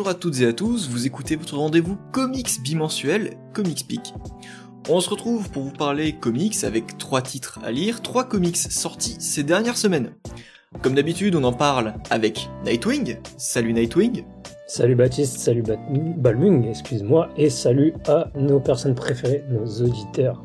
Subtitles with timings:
[0.00, 4.14] Bonjour à toutes et à tous, vous écoutez votre rendez-vous comics bimensuel, Comics Peak.
[4.88, 9.18] On se retrouve pour vous parler comics avec trois titres à lire, trois comics sortis
[9.20, 10.14] ces dernières semaines.
[10.80, 13.18] Comme d'habitude, on en parle avec Nightwing.
[13.36, 14.24] Salut Nightwing.
[14.66, 15.62] Salut Baptiste, salut
[16.16, 20.42] Balmung, excuse-moi, et salut à nos personnes préférées, nos auditeurs.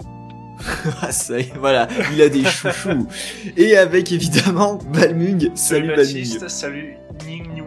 [1.01, 3.07] ah ça voilà, il a des chouchous.
[3.55, 5.49] Et avec évidemment Balmung.
[5.55, 6.97] Salut, salut Baptiste, salut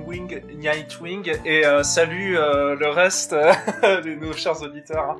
[0.06, 3.32] Wing, Nightwing, et euh, salut euh, le reste
[3.82, 5.16] de nos chers auditeurs.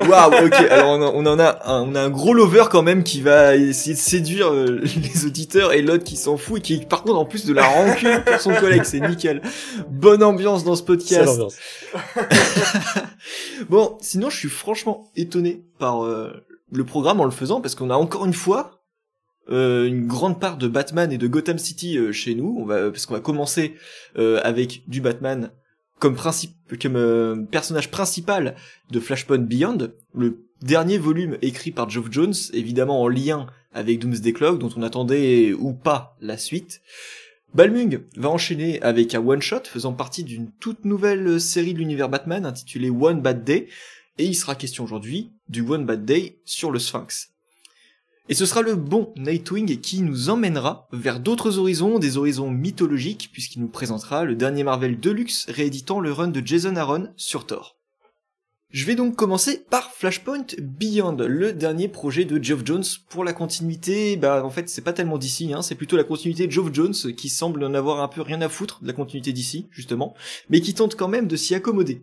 [0.00, 3.20] Waouh, ok, alors on, en a un, on a un gros lover quand même qui
[3.20, 7.02] va essayer de séduire euh, les auditeurs et l'autre qui s'en fout et qui par
[7.02, 9.42] contre en plus de la rancune pour son collègue, c'est nickel.
[9.88, 11.40] Bonne ambiance dans ce podcast.
[13.68, 17.96] bon, sinon je suis franchement étonné par le programme en le faisant parce qu'on a
[17.96, 18.81] encore une fois
[19.50, 22.56] euh, une grande part de Batman et de Gotham City euh, chez nous.
[22.58, 23.74] On va parce qu'on va commencer
[24.16, 25.50] euh, avec du Batman
[25.98, 26.16] comme
[26.80, 28.56] comme personnage principal
[28.90, 34.32] de Flashpoint Beyond, le dernier volume écrit par Geoff Jones, évidemment en lien avec Doomsday
[34.32, 36.80] Clock dont on attendait ou pas la suite.
[37.54, 42.46] Balmung va enchaîner avec un one-shot faisant partie d'une toute nouvelle série de l'univers Batman
[42.46, 43.68] intitulée One Bad Day,
[44.18, 47.31] et il sera question aujourd'hui du One Bad Day sur le Sphinx.
[48.32, 53.28] Et ce sera le bon Nightwing qui nous emmènera vers d'autres horizons, des horizons mythologiques,
[53.30, 57.76] puisqu'il nous présentera le dernier Marvel Deluxe rééditant le run de Jason Aaron sur Thor.
[58.70, 63.34] Je vais donc commencer par Flashpoint Beyond, le dernier projet de Geoff Jones pour la
[63.34, 64.16] continuité.
[64.16, 66.94] Bah en fait c'est pas tellement d'ici, hein, c'est plutôt la continuité de Geoff Jones
[67.14, 70.14] qui semble en avoir un peu rien à foutre de la continuité d'ici justement,
[70.48, 72.00] mais qui tente quand même de s'y accommoder.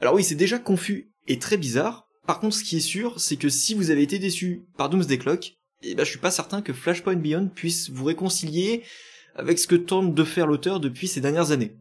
[0.00, 3.36] Alors oui c'est déjà confus et très bizarre, par contre, ce qui est sûr, c'est
[3.36, 6.62] que si vous avez été déçu par Doomsday Clock, eh ben, je suis pas certain
[6.62, 8.82] que Flashpoint Beyond puisse vous réconcilier
[9.34, 11.74] avec ce que tente de faire l'auteur depuis ces dernières années.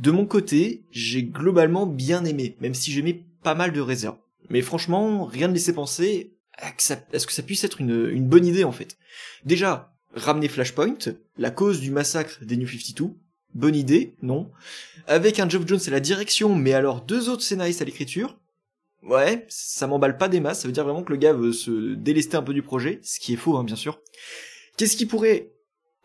[0.00, 4.16] De mon côté, j'ai globalement bien aimé, même si j'aimais pas mal de réserves.
[4.48, 8.46] Mais franchement, rien ne laissait penser à, ce que ça puisse être une, une bonne
[8.46, 8.96] idée en fait.
[9.44, 10.96] Déjà, ramener Flashpoint,
[11.36, 13.14] la cause du massacre des New 52,
[13.54, 14.50] bonne idée, non.
[15.06, 18.38] Avec un Geoff Jones à la direction, mais alors deux autres scénaristes à l'écriture,
[19.02, 21.94] Ouais, ça m'emballe pas des masses, ça veut dire vraiment que le gars veut se
[21.94, 24.00] délester un peu du projet, ce qui est faux, hein, bien sûr.
[24.76, 25.52] Qu'est-ce qu'il pourrait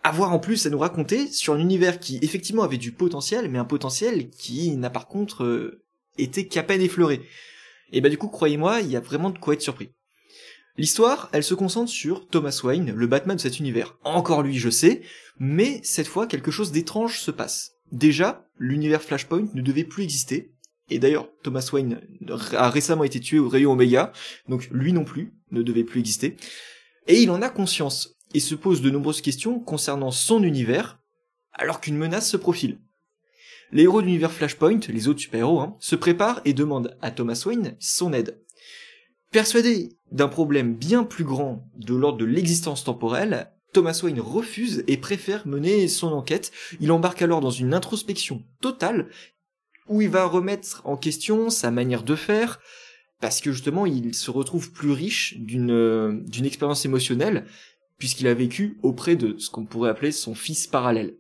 [0.04, 3.58] avoir en plus à nous raconter sur un univers qui effectivement avait du potentiel, mais
[3.58, 5.84] un potentiel qui n'a par contre euh,
[6.18, 7.22] été qu'à peine effleuré.
[7.92, 9.92] Et bah du coup, croyez-moi, il y a vraiment de quoi être surpris.
[10.78, 13.96] L'histoire, elle se concentre sur Thomas Wayne, le Batman de cet univers.
[14.04, 15.04] Encore lui, je sais,
[15.38, 17.74] mais cette fois, quelque chose d'étrange se passe.
[17.92, 20.53] Déjà, l'univers Flashpoint ne devait plus exister,
[20.94, 22.02] et d'ailleurs, Thomas Wayne
[22.54, 24.12] a récemment été tué au rayon Omega,
[24.48, 26.38] donc lui non plus ne devait plus exister.
[27.08, 31.00] Et il en a conscience, et se pose de nombreuses questions concernant son univers,
[31.54, 32.80] alors qu'une menace se profile.
[33.72, 37.42] Les héros de l'univers Flashpoint, les autres super-héros, hein, se préparent et demandent à Thomas
[37.46, 38.40] Wayne son aide.
[39.32, 44.98] Persuadé d'un problème bien plus grand de l'ordre de l'existence temporelle, Thomas Wayne refuse et
[44.98, 46.52] préfère mener son enquête.
[46.80, 49.10] Il embarque alors dans une introspection totale
[49.88, 52.60] où il va remettre en question sa manière de faire,
[53.20, 57.46] parce que justement il se retrouve plus riche d'une euh, d'une expérience émotionnelle,
[57.98, 61.16] puisqu'il a vécu auprès de ce qu'on pourrait appeler son fils parallèle.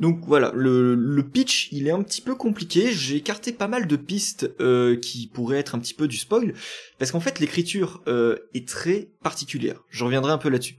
[0.00, 2.90] Donc voilà, le, pitch, il est un petit peu compliqué.
[2.90, 6.54] J'ai écarté pas mal de pistes euh, qui pourraient être un petit peu du spoil,
[6.98, 9.84] parce qu'en fait l'écriture euh, est très particulière.
[9.90, 10.76] Je reviendrai un peu là-dessus.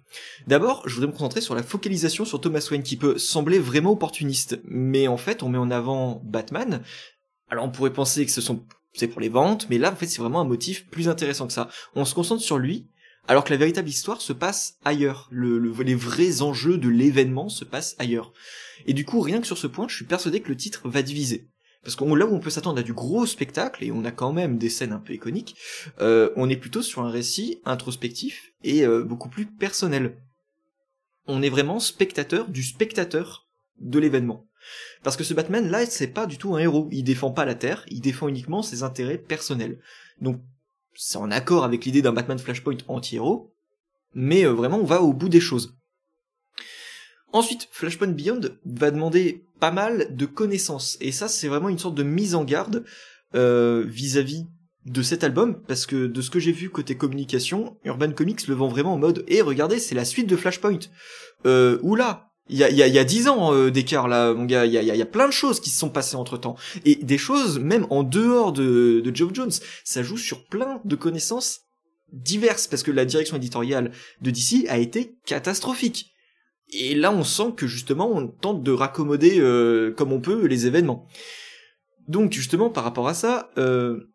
[0.48, 3.92] D'abord, je voudrais me concentrer sur la focalisation sur Thomas Wayne, qui peut sembler vraiment
[3.92, 6.82] opportuniste, mais en fait on met en avant Batman.
[7.50, 10.08] Alors on pourrait penser que ce sont c'est pour les ventes, mais là en fait
[10.08, 11.70] c'est vraiment un motif plus intéressant que ça.
[11.96, 12.90] On se concentre sur lui,
[13.28, 15.28] alors que la véritable histoire se passe ailleurs.
[15.32, 18.34] Le, les vrais enjeux de l'événement se passent ailleurs.
[18.86, 21.02] Et du coup, rien que sur ce point, je suis persuadé que le titre va
[21.02, 21.48] diviser.
[21.84, 24.34] Parce que là où on peut s'attendre à du gros spectacle, et on a quand
[24.34, 25.56] même des scènes un peu iconiques,
[26.00, 30.18] euh, on est plutôt sur un récit introspectif et euh, beaucoup plus personnel.
[31.26, 33.48] On est vraiment spectateur du spectateur
[33.80, 34.46] de l'événement.
[35.04, 36.88] Parce que ce Batman là, c'est pas du tout un héros.
[36.92, 39.80] Il défend pas la Terre, il défend uniquement ses intérêts personnels.
[40.20, 40.40] Donc,
[40.94, 43.56] c'est en accord avec l'idée d'un Batman Flashpoint anti-héros,
[44.14, 45.76] mais euh, vraiment on va au bout des choses.
[47.34, 51.96] Ensuite, Flashpoint Beyond va demander pas mal de connaissances, et ça c'est vraiment une sorte
[51.96, 52.84] de mise en garde
[53.36, 54.46] euh, vis-à-vis
[54.86, 58.56] de cet album, parce que de ce que j'ai vu côté communication, Urban Comics le
[58.56, 60.80] vend vraiment en mode «Eh, regardez, c'est la suite de Flashpoint
[61.46, 64.74] euh,!» Oula il y a, y, a, 10 ans euh, d'écart là, mon gars, il
[64.74, 66.58] y a, y a, plein de choses qui se sont passées entre-temps.
[66.84, 69.52] Et des choses même en dehors de, de Geoff Jones.
[69.86, 71.62] Ça joue sur plein de connaissances
[72.12, 73.92] diverses, parce que la direction éditoriale
[74.22, 76.11] de DC a été catastrophique
[76.72, 80.68] Et là, on sent que justement, on tente de raccommoder euh, comme on peut les
[80.68, 81.08] événements.
[82.08, 84.12] Donc justement, par rapport à ça, euh,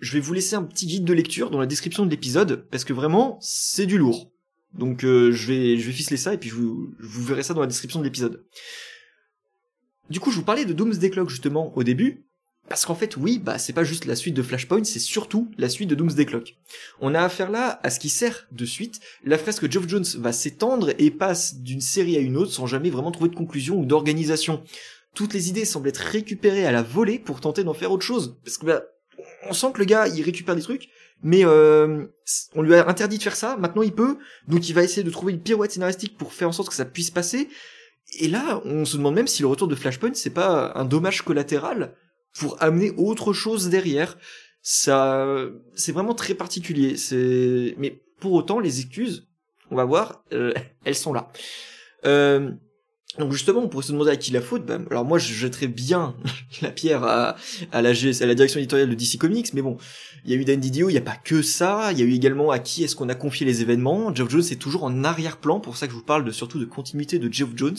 [0.00, 2.84] je vais vous laisser un petit guide de lecture dans la description de l'épisode, parce
[2.84, 4.30] que vraiment, c'est du lourd.
[4.74, 7.54] Donc euh, je vais je vais ficeler ça et puis je vous, vous verrez ça
[7.54, 8.44] dans la description de l'épisode.
[10.10, 12.25] Du coup, je vous parlais de Doomsday Clock justement au début,
[12.68, 15.68] parce qu'en fait, oui, bah c'est pas juste la suite de Flashpoint, c'est surtout la
[15.68, 16.56] suite de Doomsday Clock.
[17.00, 19.00] On a affaire là à ce qui sert de suite.
[19.24, 22.90] La fresque Geoff Jones va s'étendre et passe d'une série à une autre sans jamais
[22.90, 24.62] vraiment trouver de conclusion ou d'organisation.
[25.14, 28.36] Toutes les idées semblent être récupérées à la volée pour tenter d'en faire autre chose.
[28.44, 28.82] Parce que bah,
[29.48, 30.88] on sent que le gars, il récupère des trucs,
[31.22, 32.04] mais euh,
[32.54, 34.18] on lui a interdit de faire ça, maintenant il peut,
[34.48, 36.84] donc il va essayer de trouver une pirouette scénaristique pour faire en sorte que ça
[36.84, 37.48] puisse passer.
[38.18, 41.22] Et là, on se demande même si le retour de Flashpoint, c'est pas un dommage
[41.22, 41.94] collatéral
[42.38, 44.16] pour amener autre chose derrière.
[44.62, 45.26] Ça,
[45.74, 46.96] c'est vraiment très particulier.
[46.96, 49.28] C'est, mais pour autant, les excuses,
[49.70, 50.52] on va voir, euh,
[50.84, 51.30] elles sont là.
[52.04, 52.50] Euh,
[53.18, 54.66] donc justement, on pourrait se demander à qui la faute.
[54.66, 56.16] Ben, alors moi, je jetterais bien
[56.62, 57.36] la pierre à,
[57.72, 59.78] à, la, à la direction éditoriale de DC Comics, mais bon,
[60.24, 61.92] il y a eu Dan Didio, il n'y a pas que ça.
[61.92, 64.14] Il y a eu également à qui est-ce qu'on a confié les événements.
[64.14, 66.64] Geoff Jones est toujours en arrière-plan, pour ça que je vous parle de, surtout de
[66.64, 67.78] continuité de Geoff Jones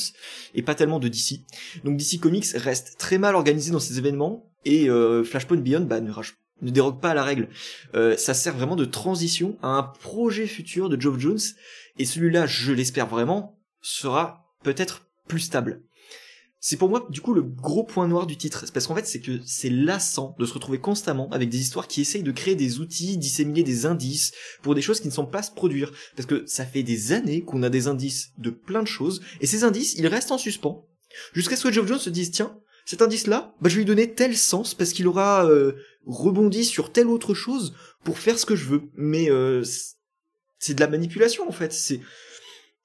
[0.56, 1.42] et pas tellement de DC.
[1.83, 6.01] Donc DC Comics reste très mal organisé dans ces événements et euh, Flashpoint Beyond bah,
[6.01, 6.12] ne,
[6.69, 7.50] dérogue pas à la règle.
[7.95, 11.39] Euh, ça sert vraiment de transition à un projet futur de Geoff Jones.
[11.98, 15.81] Et celui-là, je l'espère vraiment, sera peut-être plus stable.
[16.59, 19.21] C'est pour moi du coup le gros point noir du titre, parce qu'en fait c'est
[19.21, 22.80] que c'est lassant de se retrouver constamment avec des histoires qui essayent de créer des
[22.80, 24.31] outils, disséminer des indices
[24.63, 27.44] pour des choses qui ne sont pas se produire, parce que ça fait des années
[27.44, 30.83] qu'on a des indices de plein de choses, et ces indices ils restent en suspens,
[31.33, 34.13] jusqu'à ce que Geoff Jones se dise tiens, cet indice-là, bah, je vais lui donner
[34.13, 35.74] tel sens parce qu'il aura euh,
[36.06, 37.75] rebondi sur telle autre chose
[38.06, 38.84] pour faire ce que je veux.
[38.95, 39.62] Mais euh,
[40.57, 41.74] c'est de la manipulation en fait.
[41.74, 42.00] C'est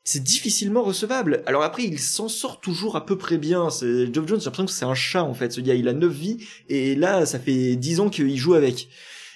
[0.03, 1.45] c'est difficilement recevable.
[1.47, 3.71] Alors après, il s'en sort toujours à peu près bien.
[3.71, 5.53] C'est Jones, j'ai l'impression que c'est un chat en fait.
[5.53, 6.39] Ce gars, il a 9 vies
[6.69, 8.89] et là, ça fait 10 ans qu'il joue avec.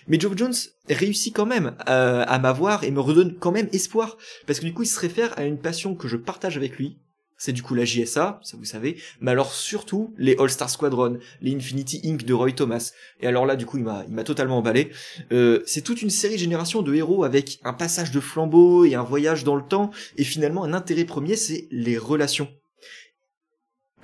[0.08, 0.54] Mais Geoff Jones
[0.88, 4.18] réussit quand même à, à m'avoir et me redonne quand même espoir
[4.48, 6.98] parce que du coup, il se réfère à une passion que je partage avec lui,
[7.38, 11.18] c'est du coup la JSA, ça vous savez, mais alors surtout les All Star Squadron,
[11.40, 12.24] les Infinity Inc.
[12.24, 12.92] de Roy Thomas.
[13.20, 14.90] Et alors là, du coup, il m'a, il m'a totalement emballé.
[15.32, 19.02] Euh, c'est toute une série génération de héros avec un passage de flambeau et un
[19.02, 22.48] voyage dans le temps, et finalement un intérêt premier, c'est les relations.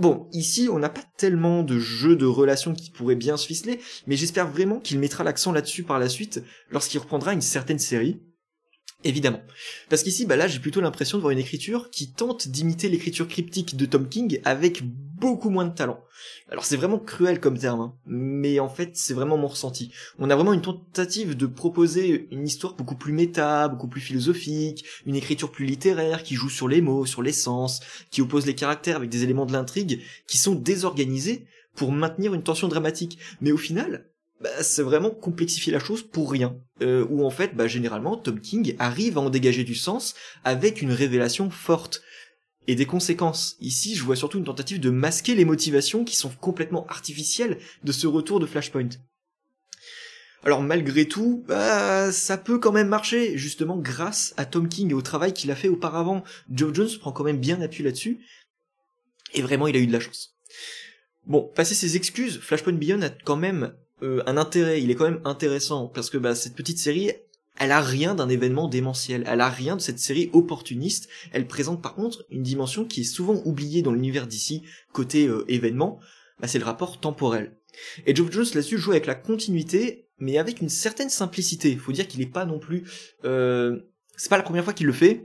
[0.01, 3.79] Bon, ici, on n'a pas tellement de jeux de relations qui pourraient bien se ficeler,
[4.07, 8.21] mais j'espère vraiment qu'il mettra l'accent là-dessus par la suite lorsqu'il reprendra une certaine série
[9.05, 9.41] Évidemment.
[9.89, 13.27] Parce qu'ici, bah là, j'ai plutôt l'impression de voir une écriture qui tente d'imiter l'écriture
[13.27, 14.83] cryptique de Tom King avec
[15.23, 16.01] beaucoup moins de talent.
[16.51, 19.93] Alors c'est vraiment cruel comme terme, hein, mais en fait c'est vraiment mon ressenti.
[20.19, 24.85] On a vraiment une tentative de proposer une histoire beaucoup plus méta, beaucoup plus philosophique,
[25.07, 28.57] une écriture plus littéraire qui joue sur les mots, sur les sens, qui oppose les
[28.57, 31.47] caractères avec des éléments de l'intrigue qui sont désorganisés
[31.77, 33.19] pour maintenir une tension dramatique.
[33.41, 34.12] Mais au final,
[34.43, 36.57] bah, c'est vraiment complexifier la chose pour rien.
[36.81, 40.83] Euh, où en fait, bah, généralement, Tom King arrive à en dégager du sens avec
[40.83, 42.03] une révélation forte
[42.67, 43.57] et des conséquences.
[43.61, 47.93] Ici, je vois surtout une tentative de masquer les motivations qui sont complètement artificielles de
[47.93, 48.91] ce retour de Flashpoint.
[50.45, 54.95] Alors malgré tout, bah, ça peut quand même marcher, justement grâce à Tom King et
[54.95, 56.25] au travail qu'il a fait auparavant.
[56.51, 58.19] Joe Jones prend quand même bien appui là-dessus,
[59.35, 60.35] et vraiment il a eu de la chance.
[61.27, 65.09] Bon, passer ses excuses, Flashpoint Beyond a quand même euh, un intérêt, il est quand
[65.09, 67.13] même intéressant parce que bah, cette petite série,
[67.59, 71.83] elle a rien d'un événement démentiel, elle a rien de cette série opportuniste, elle présente
[71.83, 76.01] par contre une dimension qui est souvent oubliée dans l'univers d'ici, côté euh, événement,
[76.41, 77.57] bah, c'est le rapport temporel.
[78.07, 81.77] Et Geoff Jones là-dessus joue avec la continuité, mais avec une certaine simplicité.
[81.77, 82.85] Faut dire qu'il est pas non plus...
[83.25, 83.81] Euh...
[84.17, 85.25] C'est pas la première fois qu'il le fait.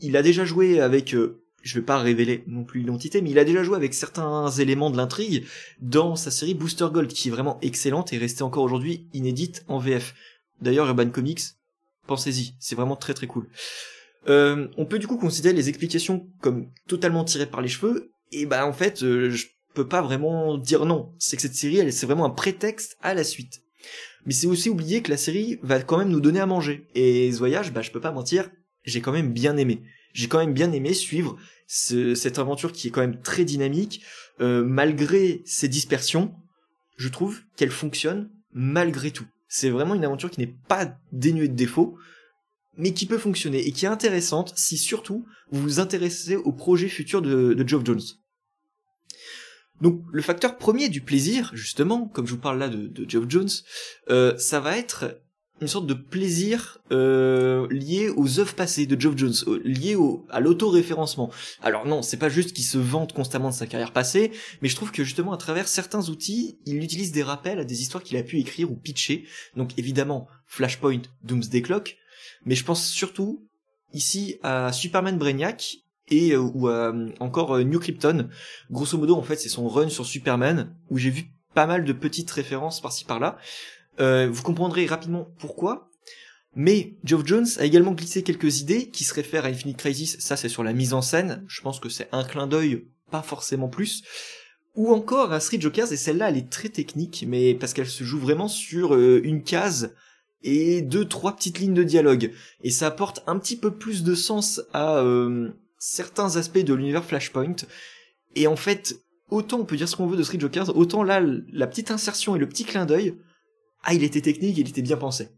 [0.00, 3.38] Il a déjà joué avec euh, je vais pas révéler non plus l'identité, mais il
[3.38, 5.44] a déjà joué avec certains éléments de l'intrigue
[5.80, 9.78] dans sa série Booster Gold, qui est vraiment excellente et restée encore aujourd'hui inédite en
[9.78, 10.14] VF.
[10.62, 11.42] D'ailleurs, Urban Comics,
[12.06, 13.48] pensez-y, c'est vraiment très très cool.
[14.28, 18.46] Euh, on peut du coup considérer les explications comme totalement tirées par les cheveux, et
[18.46, 21.12] bah en fait, euh, je peux pas vraiment dire non.
[21.18, 23.62] C'est que cette série, c'est vraiment un prétexte à la suite.
[24.26, 26.86] Mais c'est aussi oublier que la série va quand même nous donner à manger.
[26.94, 28.50] Et ce voyage, bah je peux pas mentir,
[28.84, 29.82] j'ai quand même bien aimé
[30.18, 31.36] j'ai quand même bien aimé suivre
[31.68, 34.02] cette aventure qui est quand même très dynamique,
[34.40, 36.34] euh, malgré ses dispersions,
[36.96, 39.26] je trouve qu'elle fonctionne malgré tout.
[39.46, 41.96] C'est vraiment une aventure qui n'est pas dénuée de défauts,
[42.76, 46.88] mais qui peut fonctionner et qui est intéressante si surtout vous vous intéressez au projet
[46.88, 48.02] futur de, de Geoff Jones.
[49.80, 53.26] Donc le facteur premier du plaisir, justement, comme je vous parle là de, de Geoff
[53.28, 53.50] Jones,
[54.10, 55.20] euh, ça va être
[55.60, 60.24] une sorte de plaisir euh, lié aux œuvres passées de Geoff Jones, euh, lié au,
[60.30, 61.30] à l'auto-référencement.
[61.62, 64.30] Alors non, c'est pas juste qu'il se vante constamment de sa carrière passée,
[64.62, 67.82] mais je trouve que justement à travers certains outils, il utilise des rappels à des
[67.82, 69.24] histoires qu'il a pu écrire ou pitcher.
[69.56, 71.96] Donc évidemment, Flashpoint, Doomsday Clock,
[72.44, 73.44] mais je pense surtout
[73.92, 78.28] ici à Superman Brainiac et euh, ou à, encore New Krypton.
[78.70, 81.24] Grosso modo, en fait, c'est son run sur Superman où j'ai vu
[81.54, 83.36] pas mal de petites références par-ci par-là.
[84.00, 85.90] Euh, vous comprendrez rapidement pourquoi.
[86.54, 90.18] Mais Geoff Jones a également glissé quelques idées qui se réfèrent à Infinite Crisis.
[90.18, 91.44] Ça, c'est sur la mise en scène.
[91.46, 94.02] Je pense que c'est un clin d'œil, pas forcément plus.
[94.74, 98.04] Ou encore à Street Jokers, et celle-là, elle est très technique, mais parce qu'elle se
[98.04, 99.94] joue vraiment sur euh, une case
[100.42, 102.32] et deux, trois petites lignes de dialogue.
[102.62, 107.04] Et ça apporte un petit peu plus de sens à euh, certains aspects de l'univers
[107.04, 107.56] Flashpoint.
[108.36, 109.00] Et en fait,
[109.30, 111.20] autant on peut dire ce qu'on veut de Street Jokers, autant là,
[111.52, 113.14] la petite insertion et le petit clin d'œil,
[113.82, 115.28] ah, il était technique, il était bien pensé.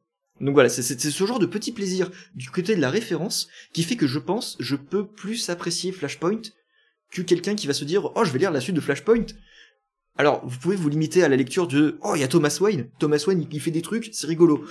[0.40, 3.97] Donc voilà, c'est ce genre de petit plaisir du côté de la référence qui fait
[3.97, 6.40] que je pense je peux plus apprécier Flashpoint
[7.11, 9.26] que quelqu'un qui va se dire oh je vais lire la suite de Flashpoint.
[10.16, 12.88] Alors vous pouvez vous limiter à la lecture de oh il y a Thomas Wayne,
[12.99, 14.64] Thomas Wayne il fait des trucs, c'est rigolo.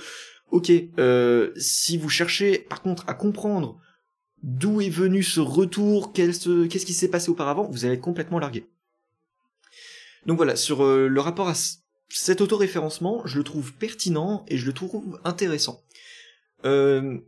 [0.50, 3.78] Ok, euh, si vous cherchez par contre à comprendre
[4.42, 8.66] d'où est venu ce retour, qu'est-ce qui s'est passé auparavant, vous allez être complètement largué.
[10.26, 11.54] Donc voilà, sur euh, le rapport à
[12.10, 15.82] cet autoréférencement, je le trouve pertinent et je le trouve intéressant.
[16.64, 17.18] Euh,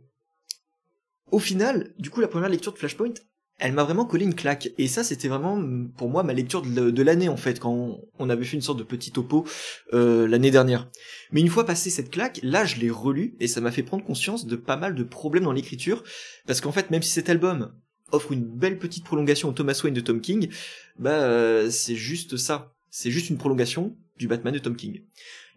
[1.31, 3.13] au final, du coup, la première lecture de Flashpoint,
[3.59, 4.69] elle m'a vraiment collé une claque.
[4.77, 5.63] Et ça, c'était vraiment
[5.95, 8.83] pour moi ma lecture de l'année en fait, quand on avait fait une sorte de
[8.83, 9.45] petit topo
[9.93, 10.89] euh, l'année dernière.
[11.31, 14.03] Mais une fois passé cette claque, là, je l'ai relu et ça m'a fait prendre
[14.03, 16.03] conscience de pas mal de problèmes dans l'écriture,
[16.45, 17.73] parce qu'en fait, même si cet album
[18.11, 20.49] offre une belle petite prolongation au Thomas Wayne de Tom King,
[20.99, 22.73] bah euh, c'est juste ça.
[22.89, 25.01] C'est juste une prolongation du Batman de Tom King.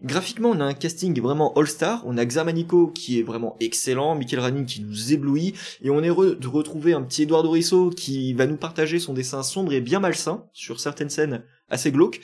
[0.02, 2.02] Graphiquement, on a un casting vraiment all-star.
[2.06, 6.08] On a Xamanico qui est vraiment excellent, Michael Ranning qui nous éblouit, et on est
[6.08, 9.80] heureux de retrouver un petit Edouard Dorisso qui va nous partager son dessin sombre et
[9.80, 12.20] bien malsain sur certaines scènes assez glauques.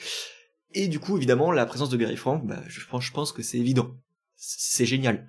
[0.74, 3.94] Et du coup, évidemment, la présence de Gary Frank, bah, je, pense que c'est évident.
[4.36, 5.28] C'est génial.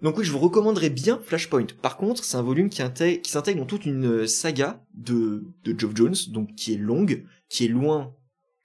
[0.00, 1.66] Donc oui, je vous recommanderais bien Flashpoint.
[1.80, 2.82] Par contre, c'est un volume qui,
[3.22, 7.66] qui s'intègre dans toute une saga de, de Geoff Jones, donc qui est longue, qui
[7.66, 8.14] est loin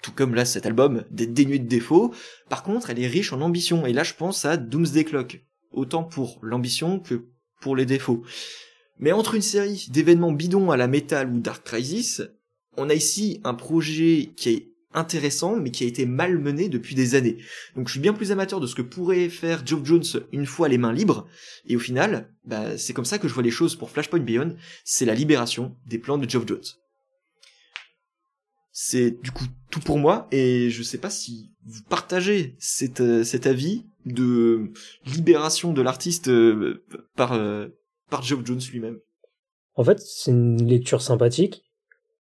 [0.01, 2.13] tout comme là cet album, d'être dénué de défauts.
[2.49, 6.03] Par contre, elle est riche en ambition, et là je pense à Doomsday Clock, autant
[6.03, 7.25] pour l'ambition que
[7.61, 8.23] pour les défauts.
[8.99, 12.21] Mais entre une série d'événements bidons à la Metal ou Dark Crisis,
[12.77, 16.95] on a ici un projet qui est intéressant, mais qui a été mal mené depuis
[16.95, 17.37] des années.
[17.75, 20.67] Donc je suis bien plus amateur de ce que pourrait faire Geoff Jones une fois
[20.67, 21.27] les mains libres,
[21.65, 24.55] et au final, bah, c'est comme ça que je vois les choses pour Flashpoint Beyond,
[24.83, 26.63] c'est la libération des plans de Geoff Jones.
[28.71, 29.45] C'est du coup
[29.79, 34.71] pour moi et je sais pas si vous partagez cet, euh, cet avis de
[35.05, 36.83] libération de l'artiste euh,
[37.15, 37.67] par, euh,
[38.09, 38.99] par Geoff Jones lui-même.
[39.75, 41.63] En fait, c'est une lecture sympathique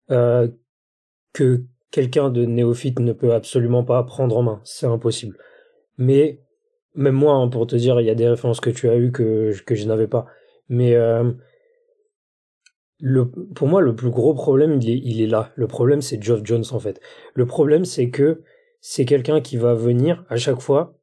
[0.08, 4.60] que quelqu'un de néophyte ne peut absolument pas prendre en main.
[4.64, 5.36] C'est impossible.
[5.98, 6.40] Mais
[6.94, 9.12] même moi, hein, pour te dire, il y a des références que tu as eues
[9.12, 10.26] que, que je n'avais pas.
[10.68, 10.96] Mais
[13.54, 15.52] pour moi, le plus gros problème, il est, là.
[15.56, 17.00] Le problème, c'est Geoff Jones, en fait.
[17.34, 18.42] Le problème, c'est que
[18.80, 20.98] c'est quelqu'un qui va venir à chaque fois,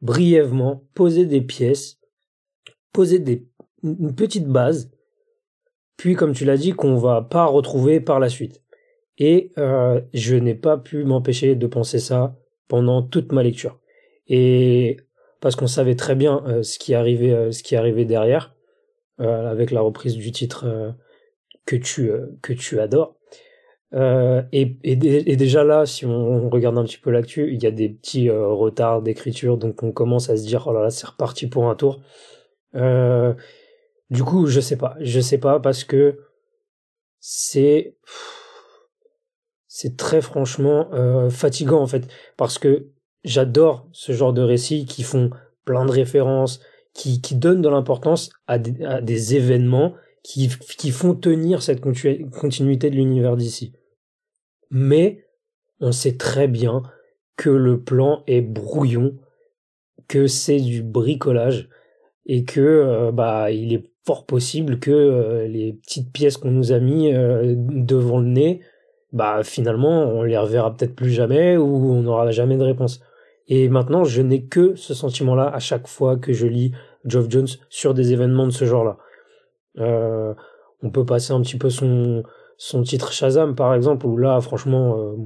[0.00, 1.98] brièvement, poser des pièces,
[2.92, 3.46] poser des,
[3.82, 4.90] une petite base,
[5.96, 8.62] puis, comme tu l'as dit, qu'on va pas retrouver par la suite.
[9.18, 12.36] Et euh, je n'ai pas pu m'empêcher de penser ça
[12.68, 13.78] pendant toute ma lecture.
[14.28, 14.98] Et
[15.40, 18.54] parce qu'on savait très bien euh, ce qui arrivait, euh, ce qui arrivait derrière,
[19.18, 20.94] avec la reprise du titre
[21.66, 23.16] que tu, euh, que tu adores.
[23.92, 24.96] Euh, et, et,
[25.36, 28.48] déjà là, si on, regarde un petit peu l'actu, il y a des petits euh,
[28.48, 31.74] retards d'écriture, donc on commence à se dire oh là là, c'est reparti pour un
[31.74, 32.00] tour.
[32.74, 36.18] du coup, je sais pas, je sais pas parce que
[37.20, 37.96] c'est
[39.68, 40.90] c'est très franchement
[41.30, 42.88] fatigant en fait, parce que
[43.24, 45.30] j'adore ce genre de récits qui font
[45.64, 46.60] plein de références,
[46.92, 49.94] qui, qui donnent de l'importance à, à des événements
[50.26, 53.72] qui, font tenir cette continuité de l'univers d'ici.
[54.70, 55.24] Mais
[55.80, 56.82] on sait très bien
[57.36, 59.16] que le plan est brouillon,
[60.08, 61.68] que c'est du bricolage
[62.24, 66.72] et que euh, bah il est fort possible que euh, les petites pièces qu'on nous
[66.72, 68.62] a mis euh, devant le nez,
[69.12, 73.00] bah finalement on les reverra peut-être plus jamais ou on n'aura jamais de réponse.
[73.48, 76.72] Et maintenant, je n'ai que ce sentiment-là à chaque fois que je lis
[77.04, 78.98] Geoff Jones sur des événements de ce genre-là.
[79.78, 80.34] Euh,
[80.82, 82.22] on peut passer un petit peu son,
[82.56, 85.16] son titre Shazam par exemple, où là franchement euh,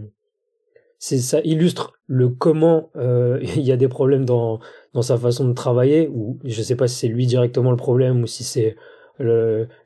[0.99, 4.61] c'est ça illustre le comment euh, il y a des problèmes dans
[4.95, 8.23] dans sa façon de travailler ou je sais pas si c'est lui directement le problème
[8.23, 8.77] ou si c'est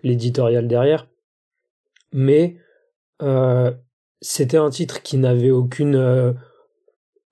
[0.04, 1.09] l'éditorial derrière.
[2.12, 2.56] Mais
[3.23, 3.73] euh,
[4.21, 6.33] c'était un titre qui n'avait aucune euh,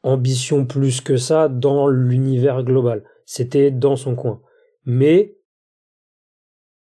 [0.03, 3.05] ambition plus que ça dans l'univers global.
[3.25, 4.41] C'était dans son coin.
[4.85, 5.37] Mais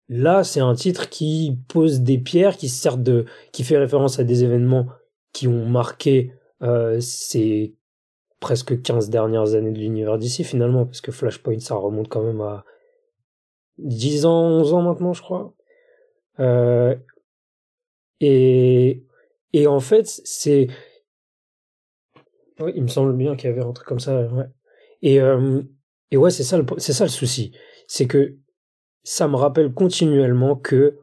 [0.10, 4.24] là c'est un titre qui pose des pierres qui sert de qui fait référence à
[4.24, 4.88] des événements
[5.34, 7.76] qui ont marqué euh, ces
[8.40, 12.42] presque 15 dernières années de l'univers d'ici finalement, parce que Flashpoint ça remonte quand même
[12.42, 12.64] à
[13.80, 15.54] 10 ans, 11 ans maintenant je crois.
[16.40, 16.96] Euh,
[18.20, 19.04] et,
[19.54, 20.68] et en fait c'est...
[22.60, 24.30] Oui, il me semble bien qu'il y avait un truc comme ça.
[25.04, 25.64] Euh,
[26.12, 27.52] et ouais, c'est ça, c'est ça le souci.
[27.88, 28.38] C'est que
[29.06, 30.98] ça me rappelle continuellement que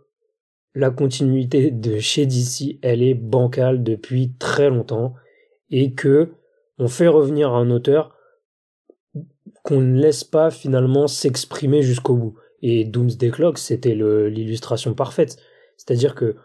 [0.75, 5.15] la continuité de chez DC, elle est bancale depuis très longtemps
[5.71, 6.33] et que
[6.79, 8.17] on fait revenir un auteur
[9.63, 12.35] qu'on ne laisse pas finalement s'exprimer jusqu'au bout.
[12.61, 15.37] Et Doomsday Clock, c'était l'illustration parfaite.
[15.77, 16.37] C'est-à-dire que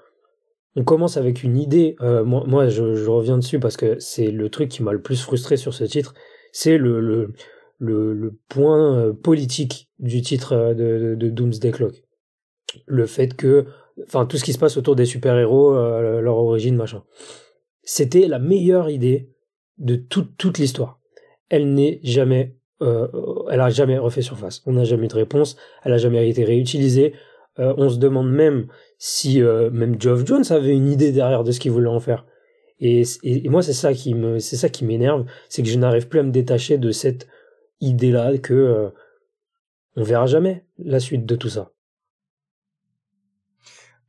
[0.75, 1.95] on commence avec une idée.
[2.01, 5.57] Euh, moi, je, reviens dessus parce que c'est le truc qui m'a le plus frustré
[5.57, 6.13] sur ce titre.
[6.51, 7.33] C'est le,
[8.47, 12.03] point euh, politique du titre euh, de, Doomsday Clock.
[12.85, 13.65] Le fait que,
[14.03, 17.03] enfin, tout ce qui se passe autour des super-héros, leur origine, machin.
[17.83, 19.29] C'était la meilleure idée
[19.77, 20.99] de toute, l'histoire.
[21.49, 23.07] Elle n'est jamais, euh,
[23.49, 24.61] elle a jamais refait surface.
[24.65, 25.55] On n'a jamais eu de réponse.
[25.83, 27.13] Elle a jamais été réutilisée.
[27.59, 31.51] Euh, on se demande même si euh, même Geoff Jones avait une idée derrière de
[31.51, 32.25] ce qu'il voulait en faire.
[32.79, 36.07] Et, et, moi, c'est ça qui me, c'est ça qui m'énerve, c'est que je n'arrive
[36.07, 37.27] plus à me détacher de cette
[37.81, 38.89] idée-là que euh,
[39.97, 41.71] on verra jamais la suite de tout ça.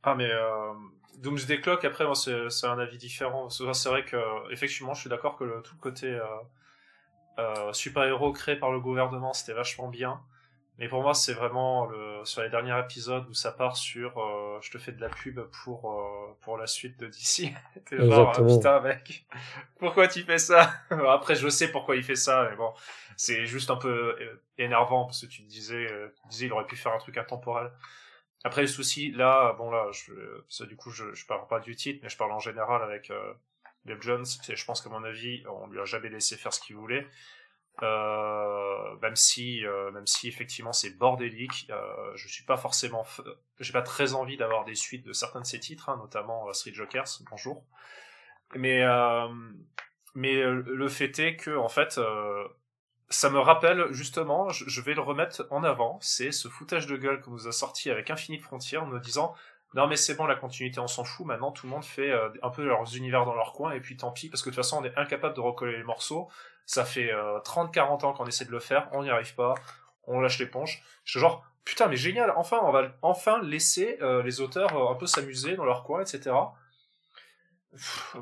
[0.03, 0.73] Ah mais euh,
[1.17, 3.49] Doomsday Clock, après, moi, c'est un avis différent.
[3.49, 4.17] C'est vrai que,
[4.51, 6.23] effectivement, je suis d'accord que le, tout le côté euh,
[7.39, 10.21] euh, super-héros créé par le gouvernement, c'était vachement bien.
[10.79, 14.59] Mais pour moi, c'est vraiment le, sur les derniers épisodes où ça part sur euh,
[14.61, 17.53] je te fais de la pub pour, euh, pour la suite de DC.
[17.85, 19.25] T'es genre, putain, mec,
[19.77, 20.71] pourquoi tu fais ça?
[20.89, 22.73] Après, je sais pourquoi il fait ça, mais bon,
[23.17, 25.87] c'est juste un peu euh, énervant parce que tu disais,
[26.21, 27.71] tu disais il aurait pu faire un truc intemporel.
[28.45, 30.13] Après, le souci, là, bon, là, je,
[30.47, 33.11] ça, du coup, je, je parle pas du titre, mais je parle en général avec
[33.11, 33.33] euh,
[33.99, 34.25] Jones.
[34.47, 37.05] Je pense qu'à mon avis, on lui a jamais laissé faire ce qu'il voulait.
[37.81, 43.05] Euh, même si, euh, même si effectivement c'est bordélique, euh, je suis pas forcément,
[43.59, 46.73] j'ai pas très envie d'avoir des suites de certains de ses titres, hein, notamment Street
[46.73, 47.63] Jokers, bonjour.
[48.55, 48.83] Mais,
[50.15, 51.99] mais le fait est que en fait,
[53.09, 57.21] ça me rappelle justement, je, vais le remettre en avant, c'est ce foutage de gueule
[57.21, 59.35] qu'on nous a sorti avec Infinite Frontier en nous disant
[59.75, 62.11] non mais c'est bon la continuité on s'en fout maintenant tout le monde fait
[62.41, 64.63] un peu leurs univers dans leur coin et puis tant pis parce que de toute
[64.63, 66.27] façon on est incapable de recoller les morceaux
[66.69, 69.55] ça fait 30-40 euh, ans qu'on essaie de le faire on n'y arrive pas
[70.03, 74.21] on lâche l'éponge je suis genre putain mais génial enfin on va enfin laisser euh,
[74.21, 76.31] les auteurs un peu s'amuser dans leur coin etc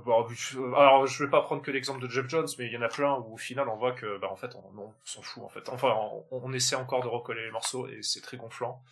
[0.06, 0.28] Bon,
[0.76, 2.90] alors, je vais pas prendre que l'exemple de Jeff Jones, mais il y en a
[2.90, 5.70] plein où au final on voit que, bah, en fait, on, s'en fout, en fait.
[5.70, 5.96] Enfin,
[6.32, 8.84] on, essaie encore de recoller les morceaux et c'est très gonflant.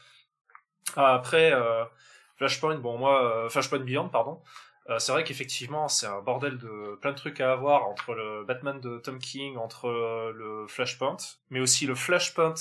[0.95, 1.83] Après, euh,
[2.37, 4.41] Flashpoint, bon, moi, euh, Flashpoint Beyond, pardon.
[4.89, 8.43] Euh, c'est vrai qu'effectivement, c'est un bordel de plein de trucs à avoir entre le
[8.43, 9.89] Batman de Tom King, entre
[10.35, 11.17] le Flashpoint,
[11.49, 12.53] mais aussi le Flashpoint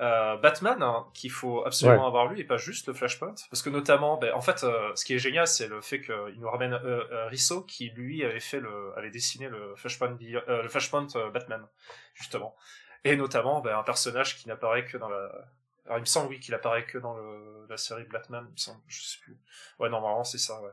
[0.00, 3.34] euh, Batman hein, qu'il faut absolument avoir lu et pas juste le Flashpoint.
[3.50, 6.38] Parce que notamment ben, en fait euh, ce qui est génial c'est le fait qu'il
[6.38, 10.68] nous ramène euh, euh Risso qui lui avait fait le avait dessiné le Flashpoint le
[10.68, 11.66] Flashpoint Batman
[12.14, 12.54] justement.
[13.04, 15.32] Et notamment ben, un personnage qui n'apparaît que dans la
[15.88, 17.16] alors il me semble oui qu'il apparaît que dans
[17.68, 19.36] la série Batman il me semble je sais plus
[19.80, 20.70] ouais normalement c'est ça ouais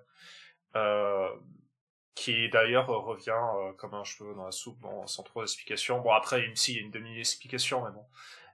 [2.15, 3.37] qui d'ailleurs revient
[3.77, 5.99] comme un cheveu dans la soupe, bon, sans trop d'explications.
[5.99, 8.05] Bon après, si il y a une demi-explication, mais bon.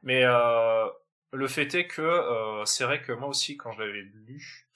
[0.02, 0.88] Mais euh,
[1.32, 4.68] le fait est que euh, c'est vrai que moi aussi, quand je l'avais lu,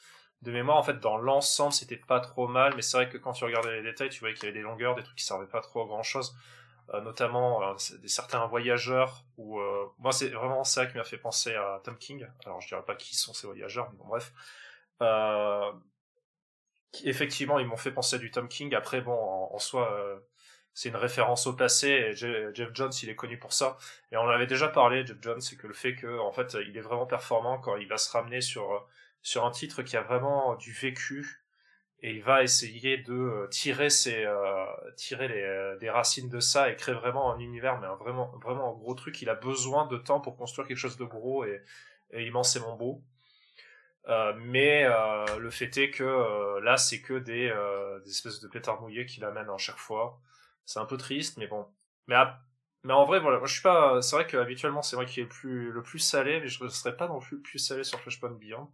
[0.43, 3.33] de mémoire, en fait, dans l'ensemble, c'était pas trop mal, mais c'est vrai que quand
[3.33, 5.47] tu regardais les détails, tu voyais qu'il y avait des longueurs, des trucs qui servaient
[5.47, 6.37] pas trop à grand chose.
[6.93, 11.17] Euh, notamment euh, des certains voyageurs ou euh, moi c'est vraiment ça qui m'a fait
[11.17, 12.27] penser à Tom King.
[12.45, 14.31] Alors je dirais pas qui sont ces voyageurs mais bon bref.
[17.03, 18.75] Effectivement ils m'ont fait penser à du Tom King.
[18.75, 20.21] Après bon en, soi
[20.75, 23.77] c'est une référence au passé et Jeff Jones il est connu pour ça.
[24.11, 26.77] Et on avait déjà parlé Jeff Jones c'est que le fait que en fait il
[26.77, 28.87] est vraiment performant quand il va se ramener sur
[29.23, 31.44] sur un titre qui a vraiment du vécu
[32.05, 34.65] et il va essayer de euh, tirer euh,
[34.95, 38.31] tirer les, euh, des racines de ça et créer vraiment un univers mais un vraiment
[38.43, 41.45] vraiment un gros truc il a besoin de temps pour construire quelque chose de gros
[41.45, 41.63] et,
[42.11, 43.03] et immensément beau
[44.37, 44.87] mais
[45.39, 47.51] le fait est que là c'est que des,
[48.07, 50.21] espèces de pétards mouillés qu'il amène à chaque fois
[50.65, 51.67] c'est un peu triste, mais bon.
[52.07, 52.15] Mais,
[52.83, 54.01] mais en vrai, voilà, moi je suis pas.
[54.01, 56.69] C'est vrai qu'habituellement, c'est vrai qu'il est le plus, le plus salé, mais je ne
[56.69, 58.69] serais pas non plus le plus salé sur Flashpoint Beyond.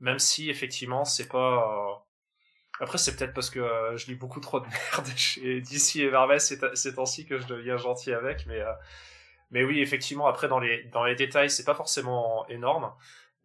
[0.00, 2.04] Même si, effectivement, c'est pas.
[2.80, 6.10] Après, c'est peut-être parce que euh, je lis beaucoup trop de merde chez DC et
[6.10, 8.60] Marvel ces temps-ci que je deviens gentil avec, mais.
[8.60, 8.72] Euh,
[9.52, 12.92] mais oui, effectivement, après, dans les, dans les détails, c'est pas forcément énorme.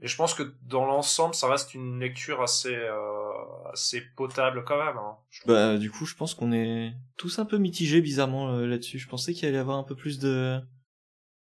[0.02, 3.32] Et je pense que dans l'ensemble, ça reste une lecture assez, euh,
[3.72, 4.98] assez potable quand même.
[4.98, 9.00] Hein, bah, du coup, je pense qu'on est tous un peu mitigés bizarrement euh, là-dessus.
[9.00, 10.60] Je pensais qu'il allait y avoir un peu plus de.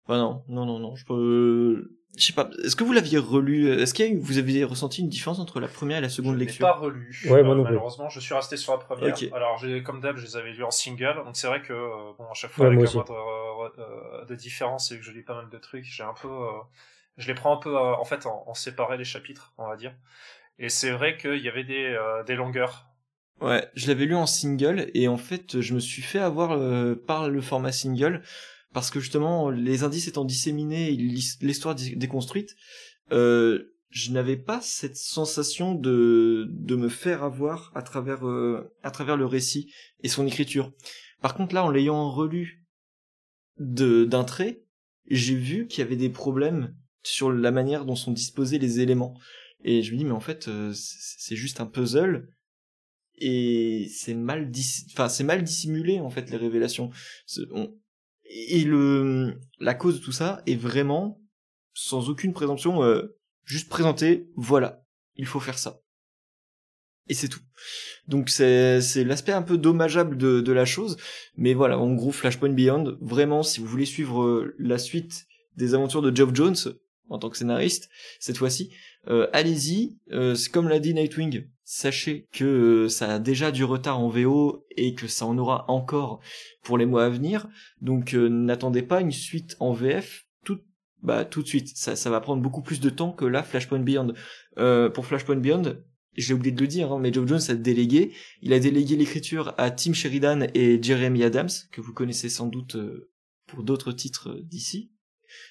[0.07, 0.95] Bah non, non, non, non.
[0.95, 1.97] Je peux.
[2.17, 2.49] Je sais pas.
[2.63, 5.97] Est-ce que vous l'aviez relu Est-ce que vous avez ressenti une différence entre la première
[5.97, 7.11] et la seconde je lecture pas relu.
[7.25, 9.15] Ouais, moi euh, malheureusement, je suis resté sur la première.
[9.33, 11.15] Alors, comme d'hab, je les avais lus en single.
[11.25, 11.73] Donc c'est vrai que
[12.17, 15.49] bon, à chaque fois, avec un moindre de différence et que je lis pas mal
[15.49, 16.29] de trucs, j'ai un peu
[17.17, 19.75] je les prends un peu euh, en fait en, en séparé les chapitres, on va
[19.75, 19.93] dire.
[20.59, 22.87] Et c'est vrai qu'il y avait des, euh, des longueurs.
[23.41, 26.95] Ouais, je l'avais lu en single et en fait je me suis fait avoir euh,
[26.95, 28.21] par le format single
[28.73, 32.55] parce que justement les indices étant disséminés l'histoire déconstruite,
[33.11, 38.23] euh, je n'avais pas cette sensation de de me faire avoir à travers
[38.81, 40.71] à travers le récit et son écriture.
[41.21, 42.65] Par contre là en l'ayant relu
[43.59, 44.63] de d'un trait,
[45.09, 49.17] j'ai vu qu'il y avait des problèmes sur la manière dont sont disposés les éléments.
[49.63, 52.27] Et je me dis, mais en fait, euh, c'est juste un puzzle
[53.17, 54.51] et c'est mal,
[54.91, 56.89] enfin, c'est mal dissimulé en fait les révélations.
[58.35, 61.21] Et le la cause de tout ça est vraiment
[61.73, 63.15] sans aucune présomption, euh,
[63.45, 64.83] juste présenter, voilà,
[65.15, 65.81] il faut faire ça.
[67.07, 67.41] Et c'est tout.
[68.07, 70.97] Donc c'est c'est l'aspect un peu dommageable de de la chose,
[71.35, 75.25] mais voilà, en gros Flashpoint Beyond, vraiment si vous voulez suivre euh, la suite
[75.57, 76.55] des aventures de Geoff Jones,
[77.09, 78.73] en tant que scénariste cette fois-ci.
[79.07, 83.99] Euh, allez-y, euh, comme l'a dit Nightwing, sachez que euh, ça a déjà du retard
[83.99, 86.19] en VO et que ça en aura encore
[86.63, 87.47] pour les mois à venir.
[87.81, 90.59] Donc n'attendez pas une suite en VF tout,
[91.01, 91.75] bah, tout de suite.
[91.75, 94.13] Ça, va prendre beaucoup plus de temps que là Flashpoint Beyond.
[94.93, 95.77] pour Flashpoint Beyond,
[96.15, 98.13] j'ai oublié de le dire, hein, mais Joe Jones a délégué.
[98.41, 102.77] Il a délégué l'écriture à Tim Sheridan et Jeremy Adams, que vous connaissez sans doute
[103.47, 104.91] pour d'autres titres d'ici.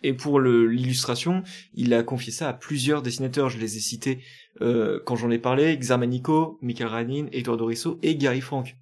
[0.03, 1.43] Et pour l'illustration,
[1.75, 3.49] il a confié ça à plusieurs dessinateurs.
[3.49, 4.25] Je les ai cités
[4.61, 8.77] euh, quand j'en ai parlé Xarmanico, Michael Ranin, Eduardo Risso et Gary Frank.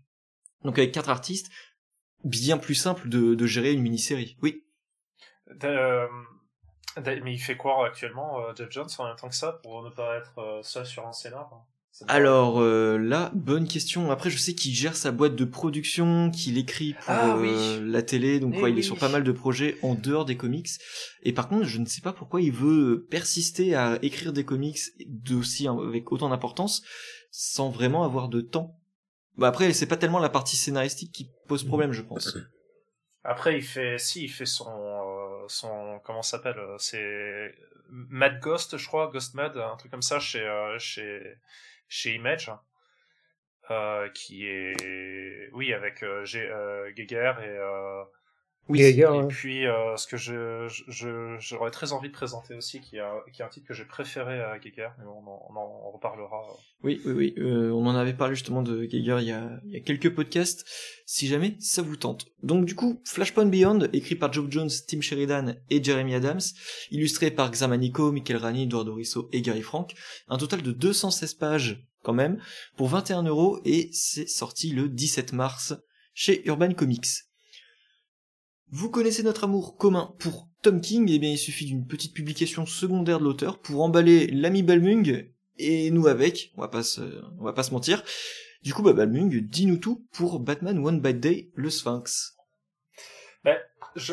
[0.64, 1.50] Donc avec quatre artistes,
[2.24, 4.36] bien plus simple de, gérer une mini-série.
[4.42, 4.64] Oui.
[5.64, 6.06] Euh,
[6.96, 9.90] mais il fait quoi actuellement, euh, Jeff Jones, en même temps que ça, pour ne
[9.90, 11.64] pas être seul sur un scénar hein
[12.09, 14.11] alors euh, là, bonne question.
[14.11, 18.03] Après, je sais qu'il gère sa boîte de production, qu'il écrit pour ah euh, la
[18.03, 20.68] télé, donc eh il est sur pas mal de projets en dehors des comics.
[21.22, 24.79] Et par contre, je ne sais pas pourquoi il veut persister à écrire des comics
[25.07, 26.83] d'aussi avec autant d'importance
[27.31, 28.79] sans vraiment avoir de temps.
[29.37, 32.37] Bah après, c'est pas tellement la partie scénaristique qui pose problème, je pense.
[33.24, 37.55] Après, il fait, si, il fait son, euh, son, comment s'appelle, c'est
[37.90, 40.48] Mad Ghost, je crois, Ghost Mad, un truc comme ça chez,
[40.79, 41.20] chez
[41.90, 42.50] chez Image,
[43.70, 47.59] euh, qui est, oui, avec euh, euh, Geiger et
[48.68, 50.66] oui, et puis euh, ce que je
[51.40, 53.85] j'aurais très envie de présenter aussi, qui est un, qui est un titre que j'ai
[53.85, 56.42] préféré à Geiger, mais on en, on en reparlera.
[56.85, 59.73] Oui, oui, oui, euh, on en avait parlé justement de Geiger il y a, il
[59.73, 60.64] y a quelques podcasts,
[61.05, 62.27] si jamais ça vous tente.
[62.44, 66.40] Donc du coup, Flashpoint Beyond, écrit par Joe Jones, Tim Sheridan et Jeremy Adams,
[66.92, 69.94] illustré par Xamanico, Michael Rani, Eduardo Risso et Gary Frank,
[70.29, 72.40] un total de 216 pages quand même,
[72.77, 75.75] pour 21 euros, et c'est sorti le 17 mars
[76.14, 77.29] chez Urban Comics.
[78.72, 82.66] Vous connaissez notre amour commun pour Tom King, eh bien il suffit d'une petite publication
[82.66, 85.28] secondaire de l'auteur pour emballer l'ami Balmung
[85.59, 87.00] et nous avec, on va pas se,
[87.40, 88.04] on va pas se mentir.
[88.62, 92.37] Du coup, bah, Balmung, dis-nous tout pour Batman One Bad Day, le Sphinx.
[93.42, 93.59] Ben,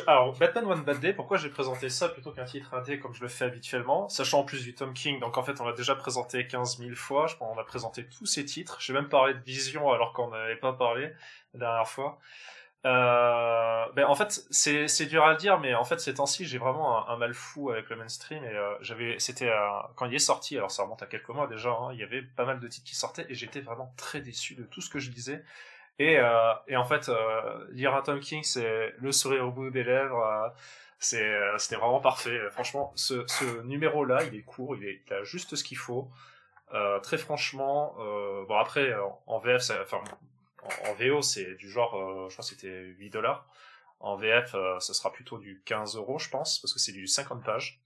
[0.07, 3.21] alors, Batman One Bad Day, pourquoi j'ai présenté ça plutôt qu'un titre indé comme je
[3.21, 5.93] le fais habituellement, sachant en plus du Tom King, donc en fait on l'a déjà
[5.93, 9.35] présenté 15 000 fois, je pense on a présenté tous ces titres, j'ai même parlé
[9.35, 11.11] de Vision alors qu'on n'avait pas parlé
[11.53, 12.17] la dernière fois.
[12.85, 16.45] Euh, ben en fait, c'est c'est dur à le dire, mais en fait ces temps-ci,
[16.45, 19.57] j'ai vraiment un, mal fou avec le mainstream et euh, j'avais, c'était euh,
[19.95, 22.21] quand il est sorti, alors ça remonte à quelques mois déjà, hein, il y avait
[22.21, 24.99] pas mal de titres qui sortaient et j'étais vraiment très déçu de tout ce que
[24.99, 25.43] je lisais.
[25.99, 27.09] Et euh, et en fait,
[27.71, 30.53] lire un Tom King, c'est le sourire au bout des lèvres.
[30.99, 32.39] c'est c'était vraiment parfait.
[32.51, 36.09] Franchement, ce ce numéro-là, il est court, il, est, il a juste ce qu'il faut.
[37.03, 37.95] très franchement,
[38.47, 38.93] bon après
[39.27, 40.01] en VF, ça, enfin
[40.85, 43.47] en, VO, c'est du genre, euh, je crois que c'était 8 dollars.
[43.99, 47.07] En VF, euh, ce sera plutôt du 15 euros, je pense, parce que c'est du
[47.07, 47.79] 50 pages.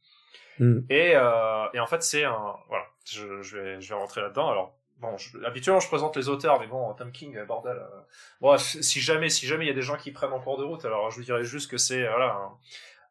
[0.59, 0.79] Hmm.
[0.89, 4.49] Et, euh, et en fait, c'est un, voilà, je, je, vais, je vais rentrer là-dedans.
[4.49, 5.15] Alors, bon,
[5.45, 7.81] habituellement je présente les auteurs, mais bon, Tom King, bordel.
[8.41, 10.63] bon, si jamais, si jamais il y a des gens qui prennent en cours de
[10.63, 12.51] route, alors je vous dirais juste que c'est voilà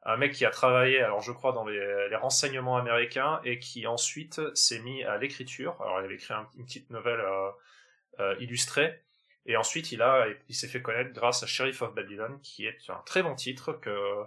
[0.04, 3.86] un, mec qui a travaillé, alors je crois dans les, les renseignements américains et qui
[3.86, 5.76] ensuite s'est mis à l'écriture.
[5.80, 7.24] Alors il avait écrit une petite nouvelle
[8.38, 9.02] illustrée
[9.46, 12.78] et ensuite, il a, il s'est fait connaître grâce à Sheriff of Babylon, qui est
[12.88, 14.24] un très bon titre que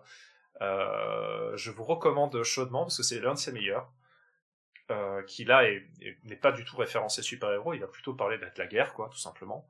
[0.61, 3.91] euh, je vous recommande chaudement parce que c'est l'un de ses meilleurs.
[4.91, 5.63] Euh, qui là
[6.25, 9.17] n'est pas du tout référencé super-héros, il a plutôt parlé d'être la guerre, quoi, tout
[9.17, 9.65] simplement.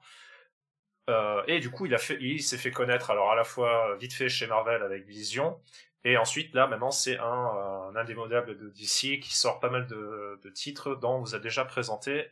[1.09, 3.95] Euh, et du coup, il a fait, il s'est fait connaître alors à la fois
[3.97, 5.61] vite fait chez Marvel avec Vision,
[6.03, 10.39] et ensuite là maintenant c'est un, un indémodable de DC qui sort pas mal de,
[10.41, 12.31] de titres dont on vous a déjà présenté,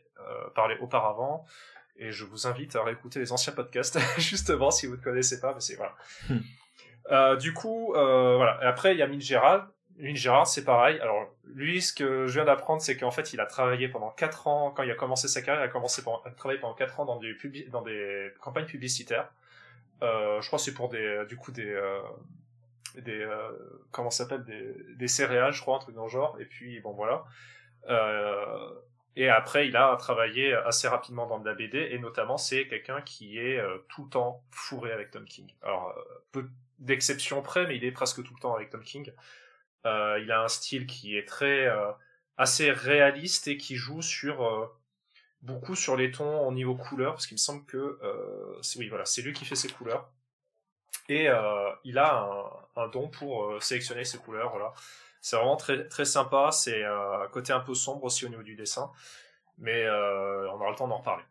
[0.54, 1.46] parlé auparavant
[2.02, 5.52] et je vous invite à réécouter les anciens podcasts justement si vous ne connaissez pas
[5.54, 5.94] mais c'est voilà.
[6.28, 6.38] Hmm.
[7.10, 8.58] euh, du coup euh, voilà.
[8.62, 10.98] Et après il y a Min Gérard Min Gérard c'est pareil.
[11.00, 14.46] Alors lui ce que je viens d'apprendre c'est qu'en fait il a travaillé pendant 4
[14.48, 17.04] ans quand il a commencé sa carrière il a commencé à travailler pendant 4 ans
[17.04, 17.36] dans des
[17.70, 19.30] dans des campagnes publicitaires.
[20.02, 22.00] Euh, je crois que c'est pour des du coup des euh,
[22.96, 23.24] des
[23.92, 26.36] comment ça s'appelle des, des céréales je crois un truc dans le genre.
[26.40, 27.24] Et puis bon voilà.
[27.88, 28.70] Euh,
[29.14, 33.02] et après, il a travaillé assez rapidement dans de la BD, et notamment, c'est quelqu'un
[33.02, 35.52] qui est euh, tout le temps fourré avec Tom King.
[35.62, 36.48] Alors, euh, peu
[36.78, 39.12] d'exceptions près, mais il est presque tout le temps avec Tom King.
[39.84, 41.68] Euh, il a un style qui est très
[42.38, 44.72] assez réaliste et qui joue sur
[45.42, 47.98] beaucoup sur les tons au niveau couleur, parce qu'il me semble que
[48.62, 50.10] c'est oui, voilà, c'est lui qui fait ses couleurs.
[51.08, 51.28] Et
[51.84, 52.14] il a
[52.76, 54.72] un, un don pour sélectionner ses couleurs, voilà.
[55.22, 56.50] C'est vraiment très, très sympa.
[56.50, 58.90] C'est euh, un côté un peu sombre aussi au niveau du dessin.
[59.56, 61.22] Mais euh, on aura le temps d'en reparler.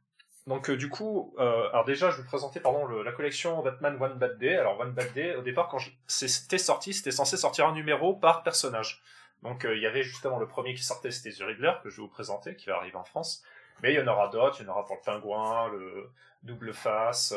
[0.47, 4.13] Donc euh, du coup, alors déjà je vais vous présenter pardon la collection Batman One
[4.13, 4.55] Bad Day.
[4.55, 5.77] Alors One Bad Day, au départ quand
[6.07, 9.03] c'était sorti, c'était censé sortir un numéro par personnage.
[9.43, 12.01] Donc il y avait justement le premier qui sortait, c'était The Riddler que je vais
[12.01, 13.43] vous présenter, qui va arriver en France.
[13.83, 16.09] Mais il y en aura d'autres, il y en aura pour le pingouin, le
[16.43, 17.35] double face,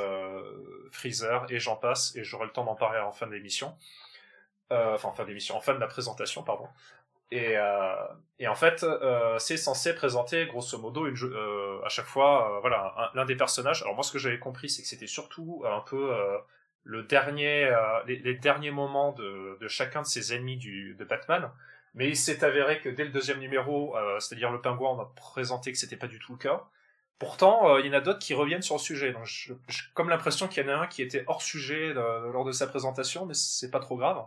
[0.90, 2.16] Freezer et j'en passe.
[2.16, 3.68] Et j'aurai le temps d'en parler en fin d'émission.
[3.68, 4.03] Euh,
[4.70, 6.68] enfin, en fin d'émission, en fin de la présentation, pardon.
[7.30, 7.94] Et, euh,
[8.38, 12.60] et en fait, euh, c'est censé présenter grosso modo une euh, à chaque fois, euh,
[12.60, 13.82] voilà, l'un des personnages.
[13.82, 16.12] Alors moi, ce que j'avais compris, c'est que c'était surtout un peu
[16.84, 17.74] le dernier,
[18.06, 21.50] les, derniers moments de, de, chacun de ses ennemis du, de Batman.
[21.94, 25.72] Mais il s'est avéré que dès le deuxième numéro, c'est-à-dire le pingouin, on a présenté
[25.72, 26.64] que c'était pas du tout le cas.
[27.24, 29.12] Pourtant, il y en a d'autres qui reviennent sur le sujet.
[29.12, 29.54] Donc, j'ai
[29.94, 33.24] comme l'impression qu'il y en a un qui était hors sujet lors de sa présentation,
[33.24, 34.24] mais c'est pas trop grave.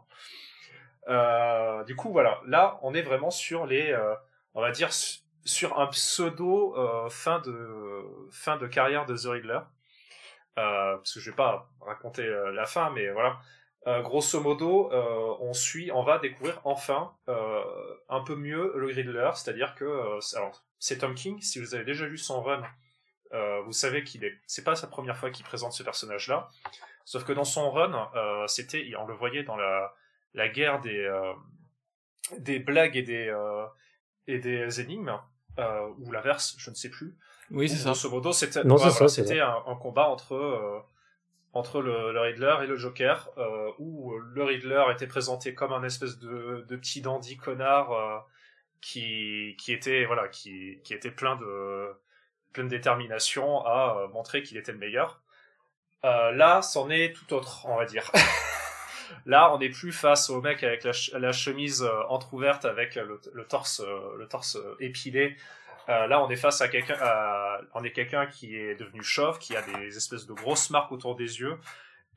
[1.07, 2.41] Euh, du coup, voilà.
[2.45, 4.15] Là, on est vraiment sur les, euh,
[4.53, 9.59] on va dire, sur un pseudo euh, fin de fin de carrière de The Riddler.
[10.55, 13.39] parce que je vais pas raconter la fin, mais voilà.
[14.01, 14.91] grosso modo,
[15.39, 17.13] on suit, on va découvrir enfin
[18.09, 21.39] un peu mieux le Riddler, c'est-à-dire que alors c'est Tom King.
[21.41, 22.63] Si vous avez déjà lu son run,
[23.65, 26.49] vous savez qu'il est, c'est pas sa première fois qu'il présente ce personnage-là.
[27.05, 28.09] Sauf que dans son run,
[28.47, 29.93] c'était, on le voyait dans la
[30.37, 31.33] la guerre des, euh,
[32.37, 33.65] des blagues et des, euh,
[34.27, 35.19] et des énigmes,
[35.57, 37.17] euh, ou l'inverse, je ne sais plus.
[37.49, 37.91] Oui, c'est ça.
[37.91, 38.59] Grosso modo, c'était
[39.39, 40.85] un, un, combat entre
[41.53, 45.83] entre le, le, Riddler et le Joker, euh, où le Riddler était présenté comme un
[45.83, 48.19] espèce de, de petit dandy connard euh,
[48.81, 51.89] qui, qui était voilà qui, qui était plein de
[52.53, 55.21] plein de détermination à montrer qu'il était le meilleur.
[56.03, 58.11] là, c'en est tout autre, on va dire.
[59.25, 63.81] Là, on n'est plus face au mec avec la, chemise euh, entrouverte avec le, torse,
[63.81, 65.35] euh, le torse euh, épilé.
[65.87, 66.97] là, on est face à quelqu'un,
[67.73, 71.15] on est quelqu'un qui est devenu chauve, qui a des espèces de grosses marques autour
[71.15, 71.57] des yeux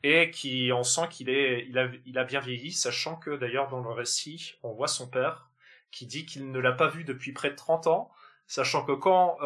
[0.02, 3.68] et qui, on sent qu'il est, il a, il a bien vieilli, sachant que d'ailleurs
[3.68, 5.48] dans le récit, on voit son père
[5.92, 8.10] qui dit qu'il ne l'a pas vu depuis près de 30 ans,
[8.50, 9.38] sachant que quand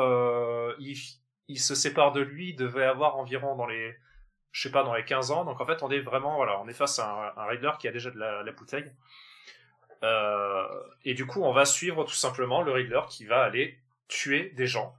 [0.79, 0.97] il,
[1.49, 3.97] il se sépare de lui, il devait avoir environ dans les
[4.55, 5.45] je sais pas, dans les 15 ans.
[5.45, 7.89] Donc en fait, on est vraiment, voilà, on est face à un, un Riddler qui
[7.89, 8.91] a déjà de la, bouteille.
[10.05, 10.65] Euh,
[11.05, 14.69] et du coup, on va suivre tout simplement le Riddler qui va aller tuer des
[14.69, 14.95] gens.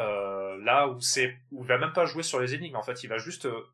[0.00, 2.74] Euh, là où c'est, où il va même pas jouer sur les énigmes.
[2.74, 3.68] En fait, il va juste euh,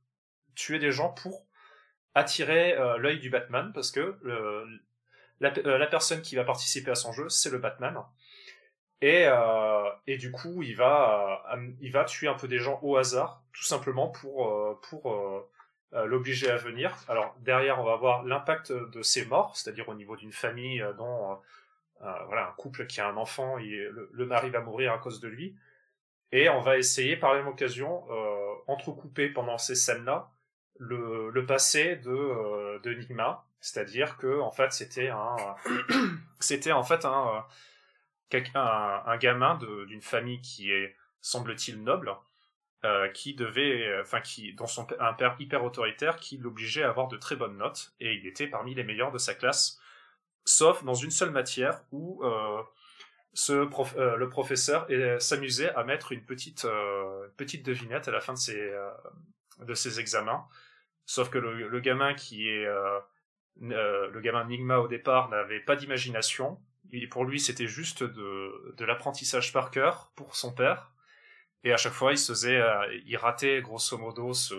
[0.55, 1.47] tuer des gens pour
[2.15, 4.67] attirer euh, l'œil du Batman parce que euh,
[5.41, 7.97] la, personne qui va participer à son jeu, c'est le Batman.
[9.03, 12.79] Et, euh, et du coup, il va, euh, il va tuer un peu des gens
[12.83, 16.97] au hasard, tout simplement pour, euh, pour euh, l'obliger à venir.
[17.09, 21.39] Alors derrière, on va voir l'impact de ses morts, c'est-à-dire au niveau d'une famille dont
[22.01, 25.29] voilà un couple qui a un enfant, et le, mari va mourir à cause de
[25.29, 25.55] lui.
[26.33, 28.05] Et on va essayer par la même occasion,
[28.67, 30.31] entrecouper pendant ces scènes-là,
[30.79, 35.37] le, le passé de, de Nigma, c'est-à-dire que en fait c'était un,
[36.41, 37.45] c'était en fait un
[38.55, 42.15] un, gamin d'une famille qui est semble-t-il, noble,
[42.85, 47.09] euh, qui devait, enfin, qui, dont son un père hyper autoritaire qui l'obligeait à avoir
[47.09, 49.79] de très bonnes notes, et il était parmi les meilleurs de sa classe,
[50.45, 52.63] sauf dans une seule matière où euh,
[53.51, 54.87] euh, le professeur
[55.21, 58.91] s'amusait à mettre une petite, euh, petite devinette à la fin de ses, euh,
[59.61, 60.45] de ses examens.
[61.07, 62.67] Sauf que le, le gamin qui est
[63.61, 66.59] euh, le gamin Nigma au départ n'avait pas d'imagination.
[67.11, 70.91] Pour lui, c'était juste de, l'apprentissage par cœur pour son père.
[71.65, 72.61] Et à chaque fois, il se faisait,
[73.07, 74.55] il ratait grosso modo ce,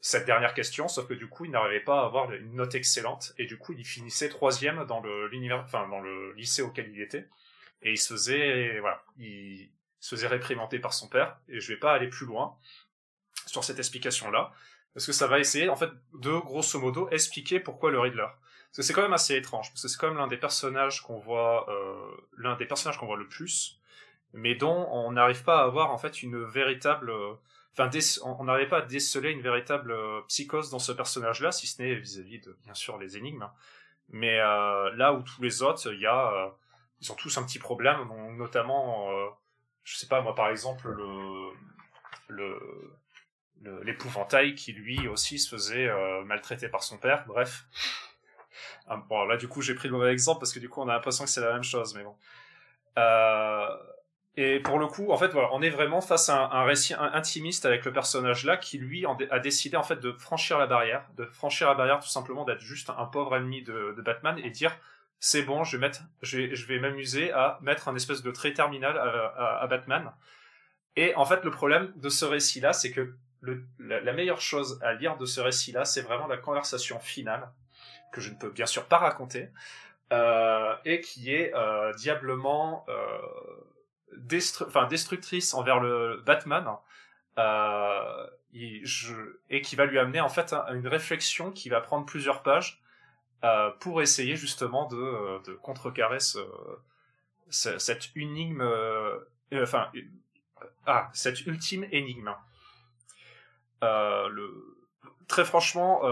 [0.00, 3.32] cette dernière question, sauf que du coup, il n'arrivait pas à avoir une note excellente,
[3.38, 7.00] et du coup, il finissait troisième dans le l'univers, enfin dans le lycée auquel il
[7.00, 7.28] était,
[7.82, 9.70] et il se faisait, voilà, il
[10.00, 11.38] se faisait réprimander par son père.
[11.48, 12.56] Et je vais pas aller plus loin
[13.46, 14.52] sur cette explication-là,
[14.94, 18.26] parce que ça va essayer, en fait, de grosso modo expliquer pourquoi le Riddler.
[18.26, 21.02] Parce que c'est quand même assez étrange, parce que c'est quand même l'un des personnages
[21.02, 23.78] qu'on voit, euh, l'un des personnages qu'on voit le plus,
[24.32, 27.12] mais dont on n'arrive pas à avoir en fait une véritable
[27.76, 27.90] enfin
[28.22, 31.94] on n'arrivait pas à déceler une véritable euh, psychose dans ce personnage-là, si ce n'est
[31.94, 33.48] vis-à-vis de bien sûr les énigmes.
[34.10, 36.50] Mais euh, là où tous les autres, il y a, euh,
[37.00, 37.98] ils ont tous un petit problème,
[38.36, 39.08] notamment,
[39.84, 41.50] je sais pas moi par exemple le
[42.28, 42.92] le
[43.82, 45.90] l'épouvantail qui lui aussi se faisait
[46.24, 47.24] maltraiter par son père.
[47.26, 47.64] Bref.
[48.88, 50.88] Ah, bon là du coup j'ai pris le mauvais exemple parce que du coup on
[50.88, 52.16] a l'impression que c'est la même chose, mais bon.
[52.98, 53.76] Euh,
[54.36, 57.66] et pour le coup, en fait, voilà, on est vraiment face à un, récit intimiste
[57.66, 61.26] avec le personnage là qui lui a décidé en fait de franchir la barrière, de
[61.26, 64.74] franchir la barrière tout simplement d'être juste un pauvre ennemi de, Batman et dire
[65.20, 68.96] c'est bon, je vais mettre, je vais, m'amuser à mettre un espèce de trait terminal
[68.96, 70.10] à, à, Batman.
[70.96, 73.14] Et en fait, le problème de ce récit là, c'est que
[73.78, 77.50] la, meilleure chose à lire de ce récit là, c'est vraiment la conversation finale
[78.12, 79.48] que je ne peux bien sûr pas raconter
[80.12, 83.18] euh, et qui est euh, diablement euh,
[84.16, 86.76] destructrice envers le Batman
[88.54, 92.82] et qui va lui amener en fait une réflexion qui va prendre plusieurs pages
[93.80, 96.38] pour essayer justement de, contrecarrer ce,
[97.48, 98.62] cette énigme,
[99.54, 99.90] enfin,
[100.86, 102.34] ah, cette ultime énigme.
[103.82, 104.76] Le,
[105.28, 106.02] très franchement,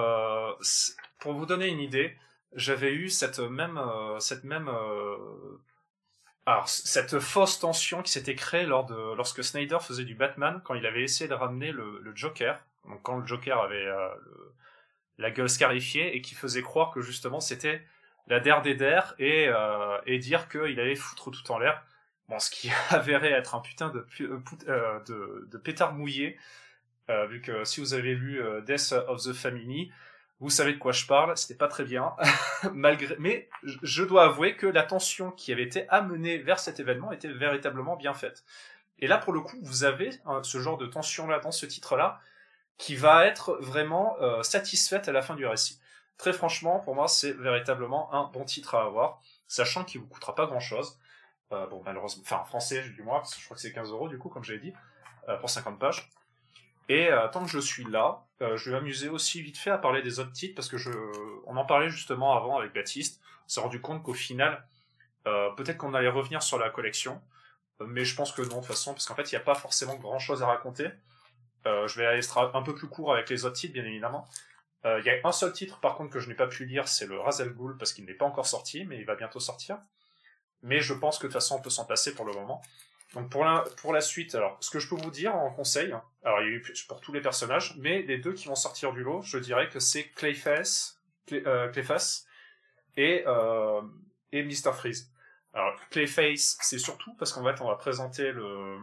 [1.18, 2.16] pour vous donner une idée,
[2.54, 3.80] j'avais eu cette même,
[4.18, 4.68] cette même
[6.46, 11.02] alors, cette fausse tension qui s'était créée lorsque Snyder faisait du Batman, quand il avait
[11.02, 12.64] essayé de ramener le, Joker,
[13.02, 14.08] quand le Joker avait euh,
[15.18, 17.82] la gueule scarifiée et qui faisait croire que justement c'était
[18.26, 21.84] la der des der et, euh, dire qu'il allait foutre tout en l'air.
[22.28, 26.38] Bon, ce qui avéré être un putain euh, de pétard mouillé,
[27.10, 29.92] euh, vu que si vous avez lu euh, Death of the Family,
[30.38, 32.14] vous savez de quoi je parle, c'était pas très bien,
[32.72, 33.16] malgré.
[33.18, 37.28] Mais je dois avouer que la tension qui avait été amenée vers cet événement était
[37.28, 38.44] véritablement bien faite.
[39.00, 42.20] Et là, pour le coup, vous avez hein, ce genre de tension-là dans ce titre-là,
[42.78, 45.80] qui va être vraiment euh, satisfaite à la fin du récit.
[46.16, 50.34] Très franchement, pour moi, c'est véritablement un bon titre à avoir, sachant qu'il vous coûtera
[50.34, 50.98] pas grand-chose.
[51.50, 54.28] Bon, malheureusement, enfin en français, du moins, je crois que c'est 15 euros du coup,
[54.28, 54.72] comme j'ai dit,
[55.40, 56.08] pour 50 pages.
[56.90, 59.78] Et euh, tant que je suis là, euh, je vais m'amuser aussi vite fait à
[59.78, 60.90] parler des autres titres parce que je,
[61.46, 63.22] on en parlait justement avant avec Baptiste.
[63.44, 64.66] On s'est rendu compte qu'au final,
[65.28, 67.22] euh, peut-être qu'on allait revenir sur la collection,
[67.78, 69.54] mais je pense que non de toute façon parce qu'en fait il n'y a pas
[69.54, 70.88] forcément grand chose à raconter.
[71.64, 74.26] je vais aller un peu plus court avec les autres titres bien évidemment.
[74.84, 77.06] Il y a un seul titre par contre que je n'ai pas pu lire, c'est
[77.06, 79.78] le Razel Ghoul parce qu'il n'est pas encore sorti, mais il va bientôt sortir.
[80.62, 82.60] Mais je pense que de toute façon on peut s'en passer pour le moment.
[83.14, 85.92] Donc pour la, pour la suite, alors ce que je peux vous dire en conseil,
[86.22, 88.92] alors il y a eu pour tous les personnages, mais les deux qui vont sortir
[88.92, 91.00] du lot, je dirais que c'est Clayface,
[91.32, 92.26] euh, Clayface
[92.96, 93.82] et, euh,
[94.30, 94.72] et Mr.
[94.72, 95.12] Freeze.
[95.52, 98.78] Alors Clayface, c'est surtout parce qu'en fait on va présenter le,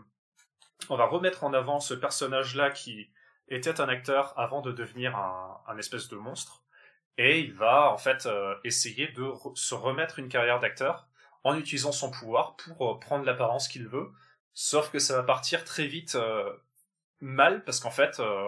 [0.89, 3.09] on va remettre en avant ce personnage-là qui
[3.47, 6.63] était un acteur avant de devenir un, un espèce de monstre,
[7.17, 11.07] et il va en fait euh, essayer de se remettre une carrière d'acteur
[11.47, 14.11] en utilisant son pouvoir pour euh, prendre l'apparence qu'il veut.
[14.53, 16.51] Sauf que ça va partir très vite euh,
[17.21, 18.47] mal parce qu'en fait, euh,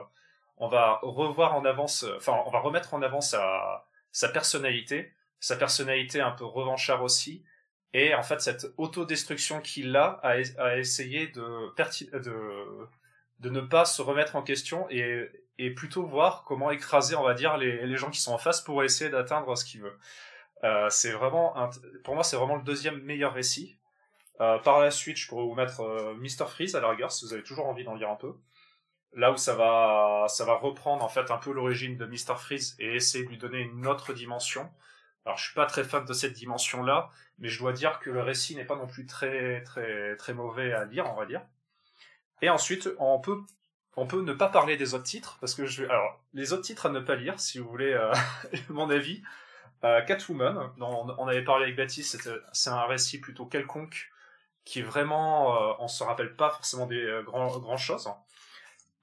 [0.57, 3.85] on va revoir en avance, enfin, on va remettre en avant sa,
[4.33, 7.45] personnalité, sa personnalité un peu revanchard aussi,
[7.93, 11.71] et en fait cette autodestruction qu'il a à, essayer de,
[13.49, 17.55] ne pas se remettre en question et, et plutôt voir comment écraser, on va dire,
[17.55, 19.97] les, les gens qui sont en face pour essayer d'atteindre ce qu'il veut.
[20.63, 21.55] Euh, c'est vraiment,
[22.03, 23.79] pour moi, c'est vraiment le deuxième meilleur récit.
[24.41, 26.47] Euh, par la suite, je pourrais vous mettre euh, Mr.
[26.47, 28.35] Freeze à la rigueur si vous avez toujours envie d'en lire un peu.
[29.13, 32.35] Là où ça va, ça va reprendre en fait un peu l'origine de Mr.
[32.37, 34.69] Freeze et essayer de lui donner une autre dimension.
[35.25, 38.21] Alors, je suis pas très fan de cette dimension-là, mais je dois dire que le
[38.21, 41.41] récit n'est pas non plus très, très, très mauvais à lire, on va dire.
[42.41, 43.41] Et ensuite, on peut
[43.97, 46.85] on peut ne pas parler des autres titres parce que je alors les autres titres
[46.85, 47.99] à ne pas lire si vous voulez
[48.69, 49.21] mon avis.
[49.83, 54.09] Euh, Catwoman, dont on avait parlé avec Baptiste, c'est un récit plutôt quelconque
[54.69, 58.07] qui vraiment euh, on se rappelle pas forcément des euh, grands grand choses.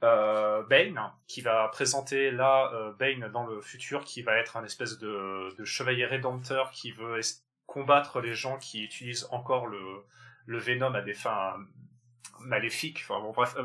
[0.05, 4.65] Euh, Bane, qui va présenter là euh, Bane dans le futur, qui va être un
[4.65, 7.19] espèce de, chevalier rédempteur qui veut
[7.67, 9.81] combattre les gens qui utilisent encore le,
[10.45, 11.57] le Venom à des fins
[12.41, 13.05] maléfiques.
[13.09, 13.57] Enfin bon, bref,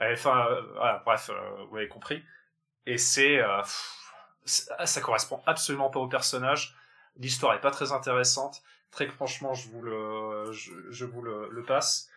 [0.00, 0.48] enfin,
[1.06, 1.30] bref,
[1.70, 2.22] vous avez compris.
[2.84, 3.40] Et c'est,
[4.44, 6.76] ça correspond absolument pas au personnage.
[7.16, 8.62] L'histoire est pas très intéressante.
[8.90, 12.10] Très franchement, je vous le, je, vous le passe.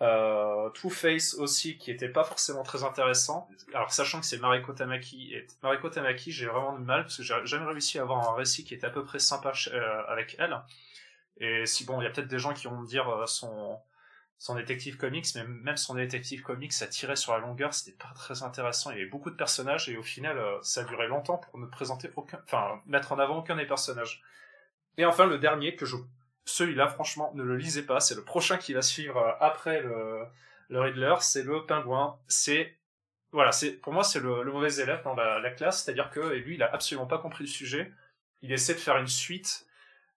[0.00, 3.48] Euh, Two Face aussi, qui était pas forcément très intéressant.
[3.74, 7.22] Alors, sachant que c'est Mariko Tamaki, et Mariko Tamaki, j'ai vraiment du mal, parce que
[7.24, 10.36] j'ai jamais réussi à avoir un récit qui était à peu près sympa euh, avec
[10.38, 10.60] elle.
[11.40, 13.78] Et si bon, il y a peut-être des gens qui vont me dire euh, son,
[14.38, 18.12] son détective comics, mais même son détective comics, ça tirait sur la longueur, c'était pas
[18.14, 18.90] très intéressant.
[18.92, 21.66] Il y avait beaucoup de personnages, et au final, euh, ça duré longtemps pour ne
[21.66, 24.22] présenter aucun, enfin, mettre en avant aucun des personnages.
[24.96, 25.96] Et enfin, le dernier que je
[26.44, 28.00] celui-là, franchement, ne le lisez pas.
[28.00, 30.24] C'est le prochain qui va suivre euh, après le,
[30.70, 31.14] le Riddler.
[31.20, 32.18] C'est le pingouin.
[32.26, 32.78] C'est
[33.32, 36.62] voilà, c'est pour moi c'est le, mauvais élève dans la, classe, c'est-à-dire que lui, il
[36.62, 37.92] a absolument pas compris le sujet.
[38.40, 39.66] Il essaie de faire une suite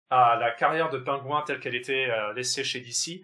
[0.10, 3.22] à la carrière de pingouin telle qu'elle était euh, laissée chez DC,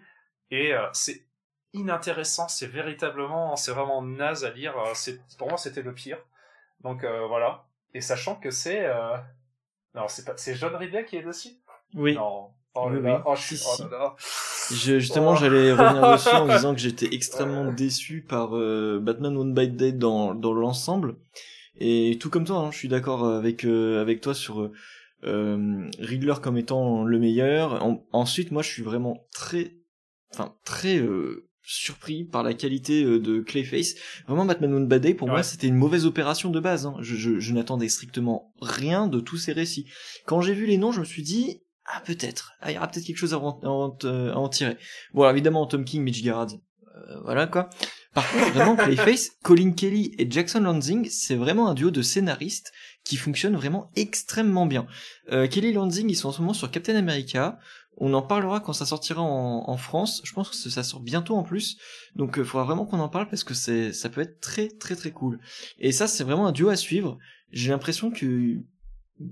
[0.50, 1.24] et euh, c'est
[1.72, 2.48] inintéressant.
[2.48, 4.74] C'est véritablement, c'est vraiment naze à lire.
[4.94, 6.18] c'est pour moi c'était le pire.
[6.82, 7.66] Donc voilà.
[7.94, 8.88] Et sachant que c'est
[9.94, 11.56] non, c'est pas c'est John Ridley qui est dessus?
[11.94, 12.14] Oui.
[12.14, 12.50] Non.
[12.74, 14.10] Oh oh, je oh
[14.70, 19.54] Je, justement, j'allais revenir dessus en disant que j'étais extrêmement déçu par euh, Batman One
[19.54, 21.16] by Day dans, dans l'ensemble.
[21.80, 24.70] Et tout comme toi, hein, je suis d'accord avec, euh, avec toi sur
[25.24, 27.84] euh, Riddler comme étant le meilleur.
[28.12, 29.72] ensuite, moi, je suis vraiment très,
[30.32, 33.94] enfin, très euh, surpris par la qualité de Clayface.
[34.26, 36.86] Vraiment, Batman One by Day, pour moi, c'était une mauvaise opération de base.
[36.86, 36.96] Hein.
[37.00, 39.86] Je, je, je n'attendais strictement rien de tous ces récits.
[40.26, 42.88] Quand j'ai vu les noms, je me suis dit, ah peut-être, ah, il y aura
[42.88, 44.76] peut-être quelque chose à en, en, tirer.
[45.14, 47.70] Bon alors évidemment Tom King, Mitch Garrad, euh, voilà quoi.
[48.12, 52.72] Par contre vraiment Clayface, Colin Kelly et Jackson Lansing, c'est vraiment un duo de scénaristes
[53.04, 54.86] qui fonctionne vraiment extrêmement bien.
[55.32, 57.58] Euh, Kelly Lansing, ils sont en ce moment sur Captain America.
[58.00, 60.22] On en parlera quand ça sortira en, France.
[60.24, 61.78] Je pense que ça sort bientôt en plus.
[62.14, 64.94] Donc il euh, faudra vraiment qu'on en parle parce que ça peut être très très
[64.94, 65.40] très cool.
[65.78, 67.18] Et ça c'est vraiment un duo à suivre.
[67.50, 68.60] J'ai l'impression que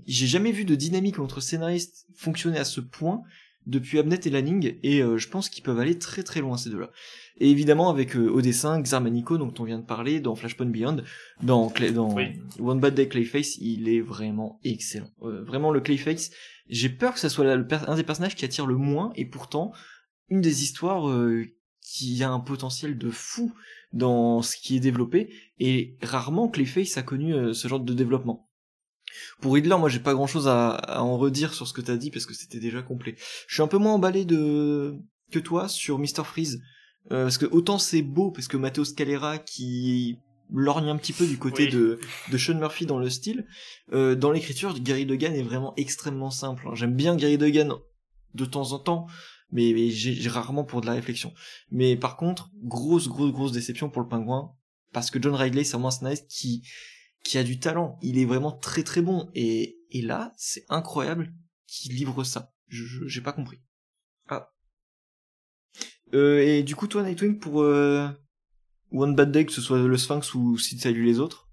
[0.05, 3.21] j'ai jamais vu de dynamique entre scénaristes fonctionner à ce point
[3.67, 6.69] depuis Abnet et Lanning et euh, je pense qu'ils peuvent aller très très loin ces
[6.69, 6.91] deux-là.
[7.39, 11.03] Et évidemment avec euh, au dessin Xarmanico dont on vient de parler dans Flashpoint Beyond,
[11.43, 12.15] dans, dans
[12.59, 15.11] One Bad Day Clayface, il est vraiment excellent.
[15.21, 16.31] Euh, vraiment le Clayface,
[16.67, 19.71] j'ai peur que ça soit un des personnages qui attire le moins et pourtant
[20.29, 21.09] une des histoires
[21.79, 23.53] qui a un potentiel de fou
[23.93, 28.49] dans ce qui est développé et rarement Clayface a connu ce genre de développement.
[29.39, 32.11] Pour Riddler, moi j'ai pas grand chose à, en redire sur ce que t'as dit
[32.11, 33.15] parce que c'était déjà complet.
[33.47, 34.95] Je suis un peu moins emballé de
[35.31, 36.61] que toi sur Mr Freeze.
[37.11, 41.25] Euh, parce que autant c'est beau parce que Matteo Scalera qui lorgne un petit peu
[41.25, 41.99] du côté de,
[42.31, 43.45] de Sean Murphy dans le style,
[43.93, 46.67] euh, dans l'écriture, Gary Degan est vraiment extrêmement simple.
[46.67, 46.75] Hein.
[46.75, 47.75] J'aime bien Gary Degan
[48.33, 49.07] de temps en temps,
[49.51, 51.33] mais, j'ai rarement pour de la réflexion.
[51.71, 54.53] Mais par contre, grosse, grosse, grosse déception pour le pingouin,
[54.93, 56.63] parce que John Riley, c'est un scénariste qui,
[57.23, 57.97] qui a du talent.
[58.01, 59.29] Il est vraiment très très bon.
[59.33, 61.33] Et, et là, c'est incroyable
[61.65, 62.53] qu'il livre ça.
[62.67, 63.59] Je, j'ai pas compris.
[64.29, 64.49] Ah.
[66.13, 68.07] Euh, et du coup, toi, Nightwing, pour euh,
[68.91, 71.47] One Bad Day, que ce soit le Sphinx ou si tu lu les autres?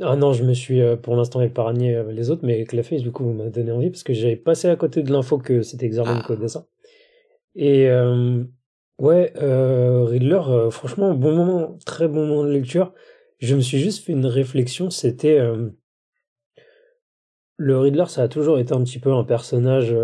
[0.00, 3.24] Ah non, je me suis euh, pour l'instant épargné les autres, mais Clayface, du coup,
[3.32, 6.48] m'a donné envie parce que j'avais passé à côté de l'info que c'était Xarmen ah.
[6.48, 6.66] ça.
[7.56, 7.88] Et
[8.98, 12.92] ouais, Riddler, franchement, bon moment, très bon moment de lecture
[13.40, 15.40] je me suis juste fait une réflexion, c'était
[17.56, 19.94] le Riddler, ça a toujours été un petit peu un personnage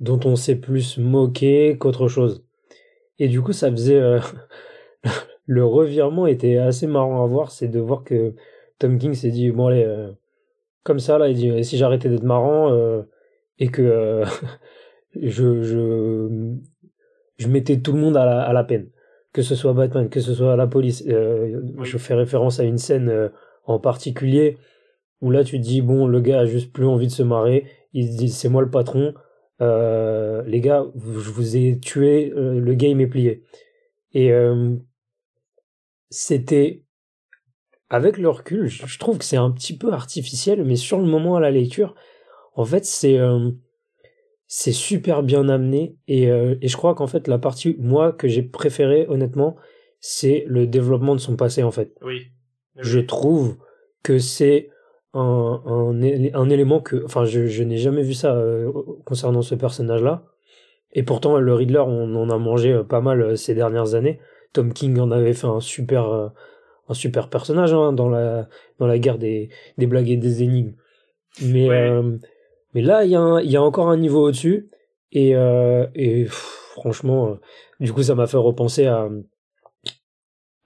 [0.00, 2.44] dont on s'est plus moqué qu'autre chose.
[3.18, 4.20] Et du coup, ça faisait euh,
[5.46, 8.34] le revirement était assez marrant à voir, c'est de voir que
[8.78, 10.10] Tom King s'est dit bon allez,
[10.82, 12.70] comme ça là, il dit si j'arrêtais d'être marrant
[13.58, 14.22] et que
[15.14, 16.54] je je
[17.38, 18.90] je mettais tout le monde à à la peine
[19.36, 21.04] que ce soit Batman, que ce soit la police.
[21.08, 23.28] Euh, je fais référence à une scène euh,
[23.66, 24.56] en particulier
[25.20, 27.66] où là tu te dis bon le gars a juste plus envie de se marrer,
[27.92, 29.12] il se dit c'est moi le patron,
[29.60, 33.42] euh, les gars je vous ai tué, le game est plié.
[34.12, 34.30] Et
[36.10, 36.82] c'était
[37.88, 41.36] avec le recul, je trouve que c'est un petit peu artificiel, mais sur le moment
[41.36, 41.94] à la lecture,
[42.54, 43.18] en fait c'est
[44.46, 48.28] c'est super bien amené et, euh, et je crois qu'en fait la partie moi que
[48.28, 49.56] j'ai préférée honnêtement
[49.98, 52.28] c'est le développement de son passé en fait Oui.
[52.76, 53.56] Je trouve
[54.02, 54.70] que c'est
[55.14, 55.62] un,
[56.34, 58.70] un, élément que enfin je, je n'ai jamais vu ça euh,
[59.04, 60.24] concernant ce personnage là
[60.92, 64.20] et pourtant le Riddler on en a mangé euh, pas mal euh, ces dernières années.
[64.52, 66.32] Tom King en avait fait un super
[66.88, 68.48] un super personnage hein, dans la
[68.78, 70.74] dans la guerre des des blagues et des énigmes.
[71.42, 71.90] Mais Ouais.
[71.90, 72.16] euh,
[72.74, 74.70] mais là il y a un- y a encore un niveau au-dessus.
[75.12, 77.34] Et euh, et pff, franchement euh,
[77.80, 79.08] du coup ça m'a fait repenser à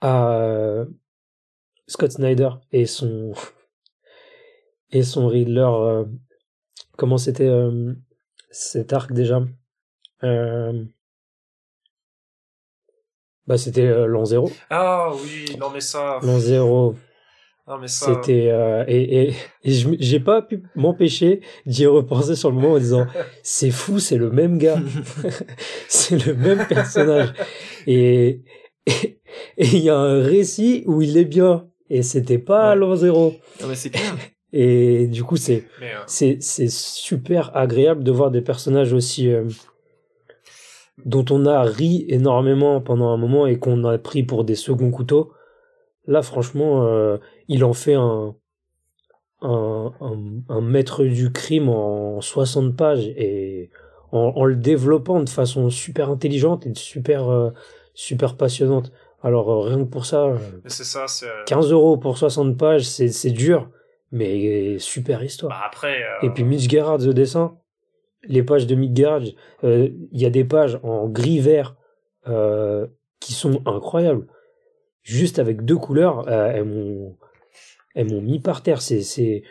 [0.01, 0.85] à
[1.87, 3.33] Scott Snyder et son
[4.93, 6.05] et son Riddler euh,
[6.97, 7.95] comment c'était euh,
[8.51, 9.43] cet arc déjà
[10.25, 10.85] euh,
[13.47, 16.19] bah c'était l'an zéro Ah oui, non mais ça.
[16.23, 16.95] l'an zéro
[17.67, 18.07] Non mais ça.
[18.23, 18.53] c'était
[18.89, 19.35] et, et,
[19.65, 23.07] et j'ai pas pu m'empêcher d'y repenser sur le moment en disant
[23.43, 24.81] c'est fou c'est le même gars
[25.89, 27.33] c'est le même personnage
[27.87, 28.43] et
[28.87, 29.21] et
[29.57, 32.77] et il y a un récit où il est bien et c'était pas Ouais.
[32.77, 34.17] l'an zéro Non, mais c'est clair.
[34.53, 39.45] Et du coup c'est euh, c'est c'est super agréable de voir des personnages aussi euh,
[41.05, 44.91] dont on a ri énormément pendant un moment et qu'on a pris pour des seconds
[44.91, 45.33] couteaux
[46.07, 47.17] là franchement euh,
[47.49, 48.35] il en fait un
[49.43, 53.71] un, un un maître du crime en 60 pages et
[54.13, 57.53] en, en le développant de façon super intelligente et super
[57.95, 58.93] super passionnante
[59.23, 60.35] alors rien que pour ça
[60.67, 61.27] ça, c'est.
[61.27, 63.71] euh, 15 euros pour 60 pages c'est c'est dur
[64.13, 66.03] mais super histoire Bah après.
[66.03, 67.57] euh, et puis Mitch Gerhardt au dessin,
[68.25, 69.35] les pages de Mitch Gerhardt,
[69.65, 71.77] euh, il y a des pages en gris vert
[72.29, 72.87] euh,
[73.21, 74.27] qui sont incroyables.
[75.03, 77.17] Juste avec deux couleurs, euh, elles m'ont
[77.95, 78.83] elles m'ont mis par terre.
[78.83, 79.43] C'est c'est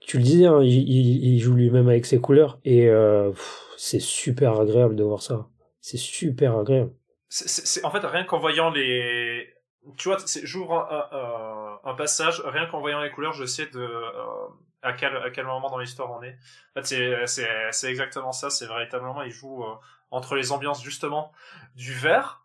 [0.00, 3.62] tu le disais, hein, il, il- il joue lui-même avec ses couleurs et euh, pff,
[3.76, 5.48] c'est super agréable de voir ça.
[5.80, 6.92] C'est super agréable.
[7.28, 9.46] c'est- c'est c'est- en fait rien qu'en voyant les
[9.96, 11.18] tu vois j'ouvre un, un,
[11.86, 14.48] un- un passage rien qu'en voyant les couleurs je sais de euh,
[14.82, 16.32] à quel à quel moment dans l'histoire on est.
[16.76, 19.74] En fait c'est c'est c'est exactement ça c'est véritablement il joue euh,
[20.10, 21.32] entre les ambiances justement
[21.74, 22.44] du vert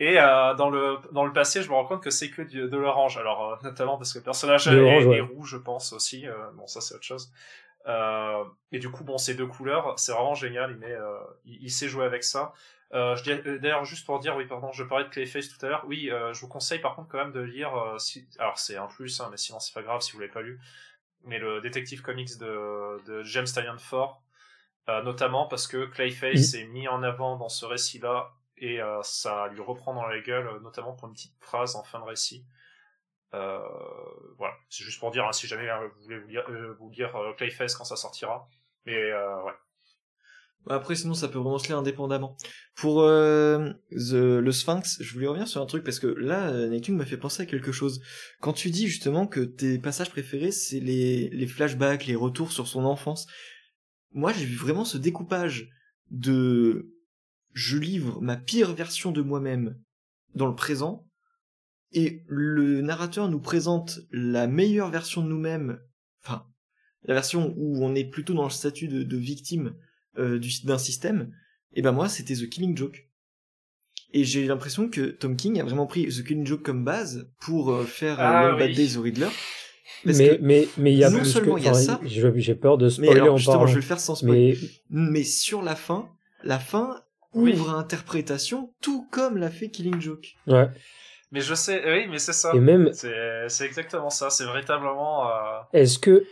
[0.00, 2.68] et euh, dans le dans le passé je me rends compte que c'est que du-
[2.68, 3.16] de l'orange.
[3.18, 5.20] Alors notamment parce que le personnage est, l'orange, est ouais.
[5.20, 7.32] rouge je pense aussi bon ça c'est autre chose.
[8.72, 10.94] Et du coup bon ces deux couleurs c'est vraiment génial il met
[11.44, 12.52] il, il sait jouer avec ça
[12.94, 15.84] euh, euh, D'ailleurs, juste pour dire, oui, pardon, je parlais de Clayface tout à l'heure.
[15.86, 17.74] Oui, euh, je vous conseille par contre quand même de lire.
[17.76, 18.26] euh, si...
[18.38, 20.60] Alors c'est un plus, hein, mais sinon c'est pas grave si vous l'avez pas lu.
[21.24, 24.22] Mais le détective comics de, de James Tynion Ford,
[24.86, 29.92] notamment parce que Clayface est mis en avant dans ce récit-là et ça lui reprend
[29.92, 32.46] dans la gueule, notamment pour une petite phrase en fin de récit.
[33.32, 36.44] Voilà, c'est juste pour dire hein, si jamais vous voulez vous lire,
[36.78, 38.48] vous lire Clayface quand ça sortira.
[38.86, 39.52] Mais ouais.
[40.66, 42.36] Bah, Après, sinon, ça peut vraiment se lire indépendamment.
[42.74, 46.68] Pour euh, The- le Sphinx, je voulais revenir sur un truc parce que là, euh,
[46.68, 48.00] Nightwing m'a fait penser à quelque chose.
[48.40, 52.68] Quand tu dis justement que tes passages préférés, c'est les, les flashbacks, les retours sur
[52.68, 53.26] son enfance,
[54.12, 55.68] moi, j'ai vu vraiment ce découpage
[56.10, 56.90] de
[57.52, 59.78] je livre ma pire version de moi-même
[60.34, 61.06] dans le présent
[61.92, 65.80] et le narrateur nous présente la meilleure version de nous-mêmes,
[66.22, 66.46] enfin,
[67.04, 69.74] la version où on est plutôt dans le statut de victime
[70.18, 71.32] euh, du- d'un système,
[71.74, 73.04] et ben moi c'était The Killing Joke.
[74.14, 77.72] Et j'ai l'impression que Tom King a vraiment pris The Killing Joke comme base pour
[77.72, 78.74] euh, faire euh, Ah, Long Bad oui.
[78.74, 79.28] Days au Riddler.
[80.04, 82.28] Parce Mais mais mais il y a non plus seulement il y a ça, je-
[82.36, 83.66] j'ai peur de mais spoiler alors en justement, parlant.
[83.66, 84.56] je vais le faire sans spoiler.
[84.90, 86.08] Mais Mais sur la fin,
[86.44, 87.02] la fin
[87.34, 87.52] Oui.
[87.52, 90.36] ouvre à interprétation, tout comme l'a fait Killing Joke.
[90.46, 90.68] ouais.
[91.30, 92.52] Mais je sais, oui, mais c'est ça.
[92.54, 93.12] Et même C'est
[93.48, 94.30] c'est exactement ça.
[94.30, 95.28] C'est véritablement.
[95.28, 95.32] Euh...
[95.74, 96.24] Est-ce que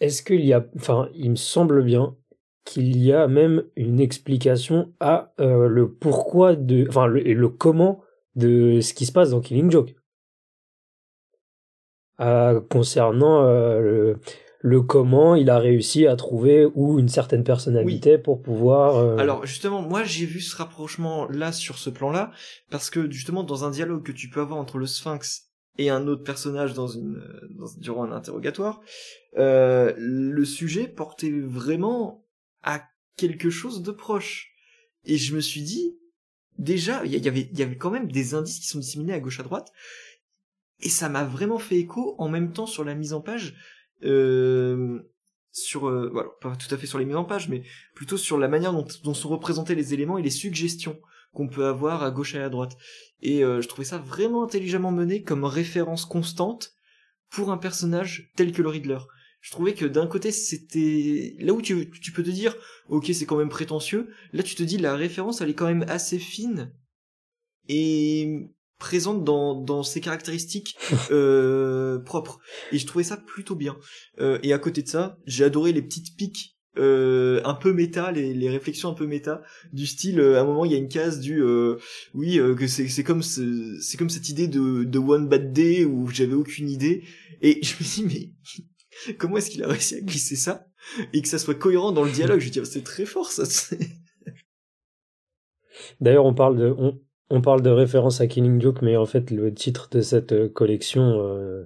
[0.00, 2.16] est-ce qu'il y a enfin il me semble bien
[2.64, 7.48] qu'il y a même une explication à euh, le pourquoi de enfin le, et le
[7.48, 8.02] comment
[8.36, 9.94] de ce qui se passe dans Killing Joke.
[12.20, 14.20] Euh, concernant euh, le,
[14.60, 19.46] le comment il a réussi à trouver ou une certaine personnalité pour pouvoir euh, Alors
[19.46, 22.30] justement, moi j'ai vu ce rapprochement là sur ce plan-là
[22.70, 25.49] parce que justement dans un dialogue que tu peux avoir entre le Sphinx
[25.80, 28.82] et un autre personnage dans une euh, durant un interrogatoire,
[29.38, 32.26] euh, le sujet portait vraiment
[32.62, 32.82] à
[33.16, 34.52] quelque chose de proche.
[35.04, 35.96] Et je me suis dit
[36.58, 39.72] déjà il y, avait quand même des indices qui sont disséminés à gauche à droite.
[40.80, 43.54] Et ça m'a vraiment fait écho en même temps sur la mise en page
[44.04, 45.00] euh,
[45.52, 47.62] sur voilà, pas tout à fait sur les mises en page mais
[47.94, 51.00] plutôt sur la manière dont, dont sont représentés les éléments et les suggestions
[51.32, 52.76] qu'on peut avoir à gauche et à droite.
[53.22, 56.72] Et euh, je trouvais ça vraiment intelligemment mené comme référence constante
[57.30, 58.98] pour un personnage tel que le Riddler.
[59.40, 62.56] je trouvais que d'un côté c'était là où tu, tu peux te dire
[62.88, 65.84] ok c'est quand même prétentieux là tu te dis la référence elle est quand même
[65.88, 66.72] assez fine
[67.68, 70.76] et présente dans, dans ses caractéristiques
[71.10, 72.40] euh, propres
[72.72, 73.78] et je trouvais ça plutôt bien
[74.18, 78.12] euh, et à côté de ça j'ai adoré les petites piques euh, un peu méta,
[78.12, 79.42] les, les réflexions un peu méta,
[79.72, 81.76] du style euh, à un moment il y a une case du euh,
[82.14, 85.84] oui euh, que c'est comme ce- c'est comme cette idée de de one bad day
[85.84, 87.02] où j'avais aucune idée.
[87.42, 88.32] Et je me dis
[89.08, 90.66] mais comment est-ce qu'il a réussi à glisser ça
[91.12, 92.40] et que ça soit cohérent dans le dialogue?
[92.40, 93.44] Je dire c'est très fort ça
[96.00, 96.98] D'ailleurs, on parle de on,
[97.30, 100.48] on parle de référence à Killing Joke, mais en fait, le titre de cette euh,
[100.48, 101.64] collection, euh,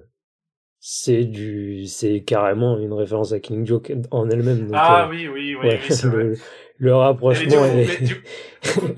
[0.87, 4.71] c'est du, c'est carrément une référence à Killing Joke en elle-même.
[4.71, 6.23] Ah euh, oui, oui, oui, ouais, oui, c'est vrai.
[6.25, 6.37] le,
[6.77, 8.23] le rapprochement coup, est, mais du-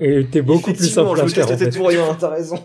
[0.20, 1.46] était beaucoup plus simple je à faire.
[1.50, 1.76] en fait.
[1.78, 2.58] pour rien t'as raison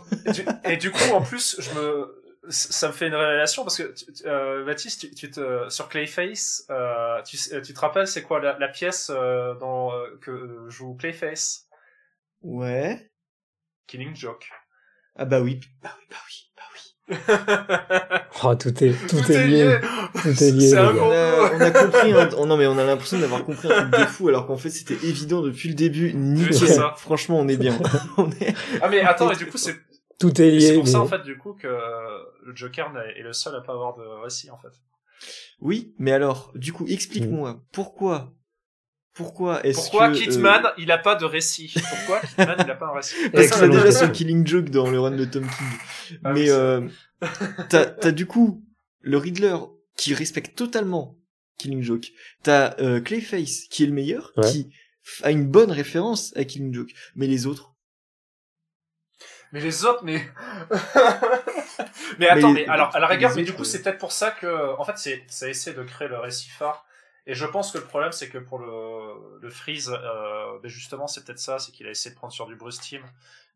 [0.65, 3.93] Et du, coup, en plus, je me, ça me fait une révélation parce que
[4.25, 8.59] euh, Baptiste, tu, tu te sur Clayface, euh, tu, tu te rappelles c'est quoi la,
[8.59, 11.69] la pièce euh, dans euh, que joue Clayface,
[12.43, 13.09] ouais
[13.87, 14.51] Killing Joke.
[15.15, 16.52] ah bah oui bah oui bah oui
[18.45, 19.77] Oh, tout est, tout, est lié.
[20.21, 20.75] Tout est lié.
[20.75, 23.89] Un on a, on a compris un- non mais on a l'impression d'avoir compris un
[23.89, 26.93] truc de fou alors qu'en fait c'était évident depuis le début nickel ça.
[26.97, 27.77] franchement on est bien
[28.17, 29.75] on est Ah mais attends, et du coup c'est
[30.19, 30.59] Tout est lié.
[30.61, 33.73] c'est pour ça en fait du coup que le Joker est le seul à pas
[33.73, 34.71] avoir de récit en fait.
[35.61, 38.33] Oui, mais alors, du coup, explique-moi pourquoi,
[39.13, 41.73] pourquoi est-ce Pourquoi que Kitman euh, il a pas de récit?
[41.89, 43.15] Pourquoi Kitman il a pas un récit?
[43.31, 46.49] Parce qu'on a déjà ce Killing Joke dans le run de Tom King, Ah mais
[46.49, 46.81] euh,
[47.69, 48.63] t'as t'as du coup
[49.01, 49.55] le Riddler
[49.97, 51.17] qui respecte totalement
[51.59, 52.07] Killing Joke,
[52.41, 54.49] t'as euh, Clayface qui est le meilleur, Ouais.
[54.49, 54.71] qui
[55.21, 57.71] a une bonne référence à Killing Joke, mais les autres?
[59.51, 60.19] Mais les autres, mais.
[62.19, 63.99] mais attends, Mais mais, les- alors, à la rigueur, mais du coup, euh, c'est peut-être
[63.99, 66.85] pour ça que, en fait, c'est, ça essaie de créer le récit phare.
[67.25, 71.07] Et je pense que le problème, c'est que pour le, le Freeze, euh, ben justement,
[71.07, 73.03] c'est peut-être ça, c'est qu'il a essayé de prendre sur du Bruce Team.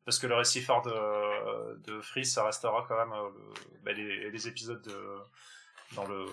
[0.05, 3.93] Parce que le récit phare de, de Freeze, ça restera quand même euh, le, ben,
[3.95, 5.18] les, les épisodes de,
[5.95, 6.26] dans le,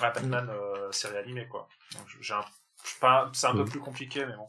[0.00, 1.68] ah, Batman, euh, série animée, quoi.
[1.96, 2.44] Donc, j'ai un,
[3.32, 3.68] c'est un peu Mm.
[3.68, 4.46] plus compliqué, mais bon.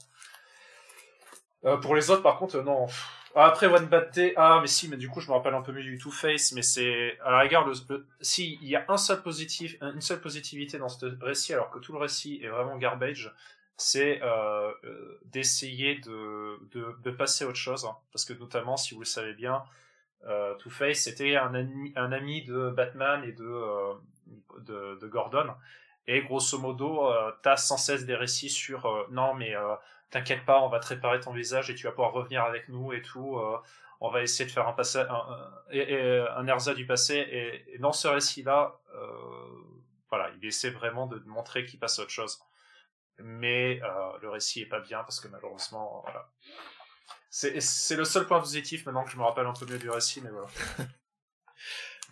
[1.65, 2.85] Euh, pour les autres, par contre, non.
[2.85, 3.09] Pff.
[3.37, 5.73] Après One Bad Day, ah, mais si, mais du coup, je me rappelle un peu
[5.73, 7.73] mieux du Two Face, mais c'est, à la rigueur, le,
[8.21, 11.79] si, il y a un seul positif, une seule positivité dans ce récit, alors que
[11.79, 13.33] tout le récit est vraiment garbage,
[13.75, 17.83] c'est euh, euh, d'essayer de, de, passer à autre chose.
[17.85, 17.97] hein.
[18.13, 19.63] Parce que notamment, si vous le savez bien,
[20.27, 23.95] euh, Two Face c'était un ami, un ami de Batman et de,
[24.59, 25.47] de, Gordon.
[26.07, 29.53] Et grosso modo, euh, t'as sans cesse des récits sur non mais
[30.09, 32.93] t'inquiète pas, on va te réparer ton visage et tu vas pouvoir revenir avec nous
[32.93, 33.37] et tout.
[33.37, 33.57] euh,
[34.01, 37.15] on va essayer de faire un passé, un, un erza du passé.
[37.67, 39.47] Et, dans ce récit-là, euh,
[40.09, 42.39] voilà, il essaie vraiment de montrer qu'il passe à autre chose.
[43.19, 46.29] Mais euh, le récit est pas bien parce que malheureusement, voilà.
[47.29, 50.21] C'est le seul point positif maintenant que je me rappelle un peu mieux du récit,
[50.21, 50.47] mais voilà.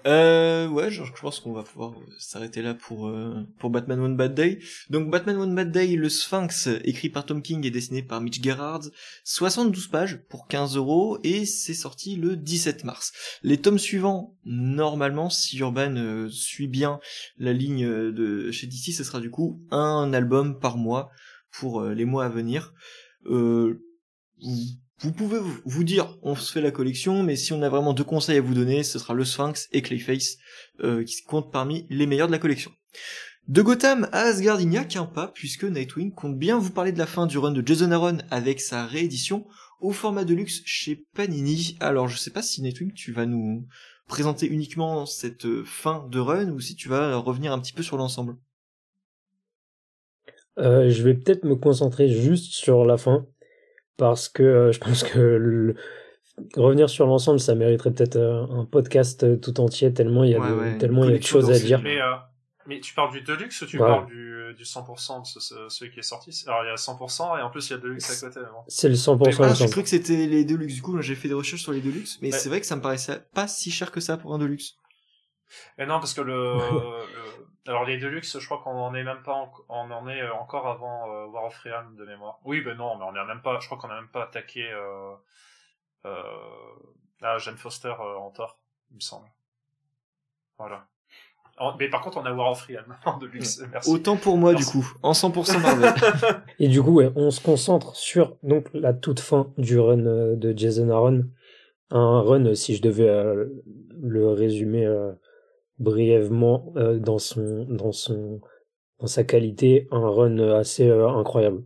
[0.06, 4.00] Euh, ouais, je, je pense qu'on va pouvoir euh, s'arrêter là pour euh, pour Batman
[4.00, 4.60] One Bad Day.
[4.90, 8.42] Donc Batman One Bad Day, le Sphinx, écrit par Tom King et dessiné par Mitch
[8.44, 8.90] Gerhards,
[9.24, 13.14] 72 pages pour 15 euros et c'est sorti le 17 mars.
[13.44, 17.00] Les tomes suivants, normalement, si Urban euh, suit bien
[17.38, 21.12] la ligne euh, de chez DC, ce sera du coup un album par mois
[21.52, 22.74] pour les mois à venir.
[23.28, 23.80] Euh,
[25.00, 28.04] vous pouvez vous- dire, on se fait la collection, mais si on a vraiment deux
[28.04, 30.38] conseils à vous donner, ce sera le Sphinx et Clayface,
[30.82, 32.72] euh, qui comptent parmi les meilleurs de la collection.
[33.50, 36.94] De Gotham à Asgard, il n'y a qu'un pas, puisque Nightwing compte bien vous parler
[36.94, 39.46] de la fin du run de Jason Aaron avec sa réédition
[39.82, 41.76] au format de luxe chez Panini.
[41.82, 43.68] Alors, je sais pas si Nightwing, tu vas nous
[44.08, 47.84] présenter uniquement cette euh, fin de run, ou si tu vas revenir un petit peu
[47.84, 48.38] sur l'ensemble.
[50.60, 53.26] Euh, je vais peut-être me concentrer juste sur la fin
[53.98, 55.76] parce que euh, je pense que le-
[56.56, 60.36] revenir sur l'ensemble, ça mériterait peut-être euh, un podcast euh, tout entier tellement il y
[60.36, 61.82] a Ouais, de, ouais, tellement il y a de choses à dire.
[61.82, 62.14] Mais, euh,
[62.66, 63.86] mais tu parles du Deluxe ou tu Ouais.
[63.88, 66.44] parles du, du 100% de ce, ce- celui qui est sorti?
[66.48, 68.40] Alors il y a 100% et en plus il y a Deluxe à côté.
[68.68, 71.28] C'est le 100% Mais Ah, j'ai cru que c'était les Deluxe, du coup, j'ai fait
[71.28, 72.38] des recherches sur les Deluxe, mais Ouais.
[72.38, 74.76] c'est vrai que ça me paraissait pas si cher que ça pour un Deluxe.
[75.78, 77.23] Et non, parce que le, le-
[77.68, 80.34] alors les Deluxe, je crois qu'on en est même pas, en- on en est euh,
[80.34, 82.40] encore avant euh, War of Realm de mémoire.
[82.44, 84.70] Oui, ben non, mais on est même pas, je crois qu'on a même pas attaqué
[84.72, 85.14] euh,
[86.06, 86.12] euh,
[87.22, 88.60] ah, Jane Foster euh, en tort,
[88.92, 89.28] il me semble.
[90.58, 90.86] Voilà.
[91.58, 93.62] En- mais par contre, on a War of Realm en Deluxe.
[93.72, 93.90] Merci.
[93.92, 95.94] Autant pour moi, du coup, en 100% Marvel.
[96.60, 99.98] Et du coup, ouais, on se concentre sur donc la toute fin du run
[100.36, 101.24] de Jason Aaron.
[101.92, 103.46] Un run, si je devais euh,
[104.02, 105.14] le résumer euh,
[105.80, 108.42] brièvement euh, dans son dans son
[109.00, 111.64] dans sa qualité, un run assez incroyable.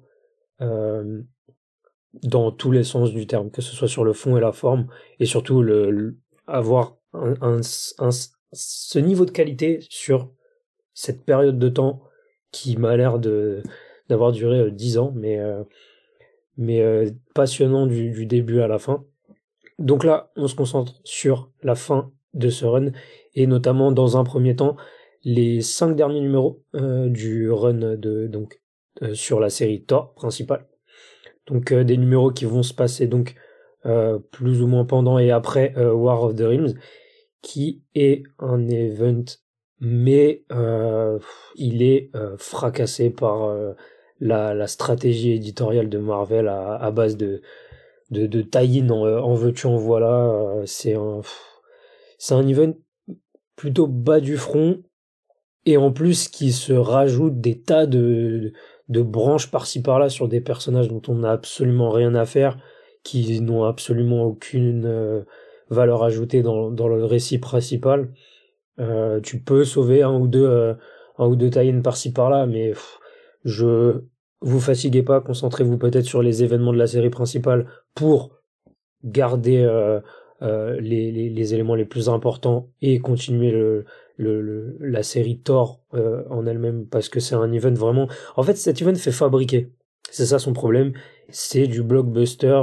[2.24, 4.88] dans tous les sens du terme, que ce soit sur le fond et la forme,
[5.20, 10.32] et surtout le, avoir un, ce niveau de qualité sur
[10.96, 12.02] cette période de temps
[12.52, 13.62] qui m'a l'air de
[14.10, 15.40] d'avoir duré 10 ans, mais
[16.58, 19.06] mais euh, passionnant du, début à la fin.
[19.80, 22.92] Donc là, on se concentre sur la fin de ce run
[23.38, 24.76] et notamment dans un premier temps
[25.24, 28.62] les cinq derniers numéros euh, du run de donc
[29.02, 30.68] euh, sur la série Thor principale.
[31.46, 33.36] Donc des numéros qui vont se passer donc
[34.32, 36.74] plus ou moins pendant et après War of the Realms,
[37.42, 39.24] qui est un event
[39.80, 40.44] mais
[41.56, 43.50] il est fracassé par
[44.20, 47.42] la, stratégie éditoriale de Marvel à, base de,
[48.12, 50.30] de, de tie-in en, en veux-tu en voilà.
[50.32, 51.22] Euh, c'est un,
[52.18, 52.74] c'est un event
[53.58, 54.82] plutôt bas du front
[55.66, 58.54] et en plus qui se rajoute des tas de,
[58.88, 62.58] branches par-ci par-là sur des personnages dont on n'a absolument rien à faire,
[63.04, 65.24] qui n'ont absolument aucune euh,
[65.70, 68.14] valeur ajoutée dans, dans le récit principal.
[68.80, 71.50] Euh, tu peux sauver un ou deux, euh, deux
[71.82, 72.74] par-ci par-là, mais
[73.44, 74.04] je
[74.40, 78.30] vous fatiguez pas, concentrez-vous peut-être sur les événements de la série principale pour
[79.04, 79.66] garder
[80.42, 83.86] euh, les, les, les, éléments les plus importants et continuer le,
[84.18, 88.08] le, la série Thor euh, en elle-même parce que c'est un event vraiment.
[88.36, 89.72] En fait, cet event fait fabriquer.
[90.10, 90.94] C'est ça son problème.
[91.30, 92.62] C'est du blockbuster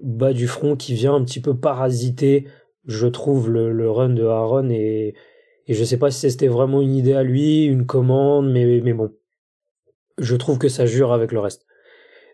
[0.00, 2.48] bas du front qui vient un petit peu parasiter,
[2.86, 5.14] je trouve, le, le run de Aaron et,
[5.68, 8.94] et je sais pas si c'était vraiment une idée à lui, une commande, mais, mais
[8.94, 9.12] bon
[10.18, 11.66] je trouve que ça jure avec le reste.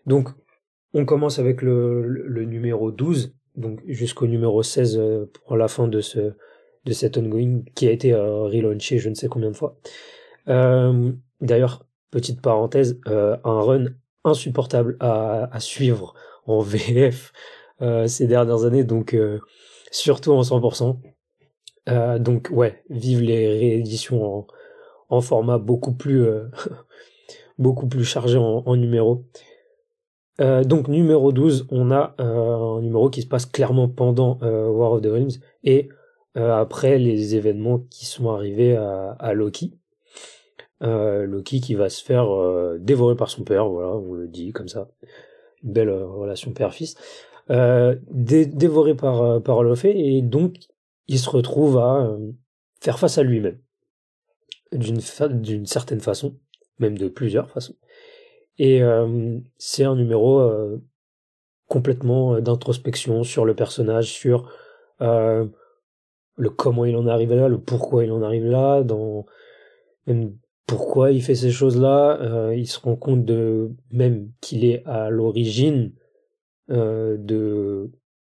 [0.05, 0.29] Donc,
[0.93, 5.87] on commence avec le, le, numéro 12, donc jusqu'au numéro 16 euh, pour la fin
[5.87, 6.33] de ce
[6.85, 9.77] de cet ongoing qui a été euh, relaunché je ne sais combien de fois.
[10.47, 13.85] Euh, D'ailleurs, petite parenthèse, un run
[14.25, 16.13] insupportable à, à suivre
[16.47, 17.31] en VF
[18.07, 19.15] ces dernières années, donc
[19.89, 20.97] surtout en 100%.
[22.19, 24.47] donc ouais, vive les rééditions en,
[25.07, 26.27] en format beaucoup plus
[27.57, 29.23] beaucoup plus chargé en, en numéros.
[30.39, 34.67] Euh, donc numéro 12, on a euh, un numéro qui se passe clairement pendant euh,
[34.67, 35.89] War of the Realms et
[36.35, 39.73] après les événements qui sont arrivés à, Loki.
[40.79, 42.29] Loki qui va se faire
[42.79, 44.87] dévorer par son père, voilà, on le dit comme ça.
[45.63, 46.95] Une belle relation père-fils.
[47.49, 50.55] Dé dévoré par, par Lofé et donc
[51.09, 52.15] il se retrouve à
[52.79, 53.57] faire face à lui-même
[54.71, 55.01] d'une
[55.65, 56.37] certaine façon
[56.79, 57.75] même de plusieurs façons.
[58.59, 60.77] Et euh, c'est un numéro euh,
[61.67, 64.51] complètement euh, d'introspection sur le personnage, sur
[64.99, 69.25] le comment il en est arrivé là, le pourquoi il en arrive là, dans
[70.07, 70.35] même
[70.67, 72.51] pourquoi il fait ces choses-là.
[72.53, 75.93] il se rend compte de même qu'il est à l'origine
[76.67, 77.89] de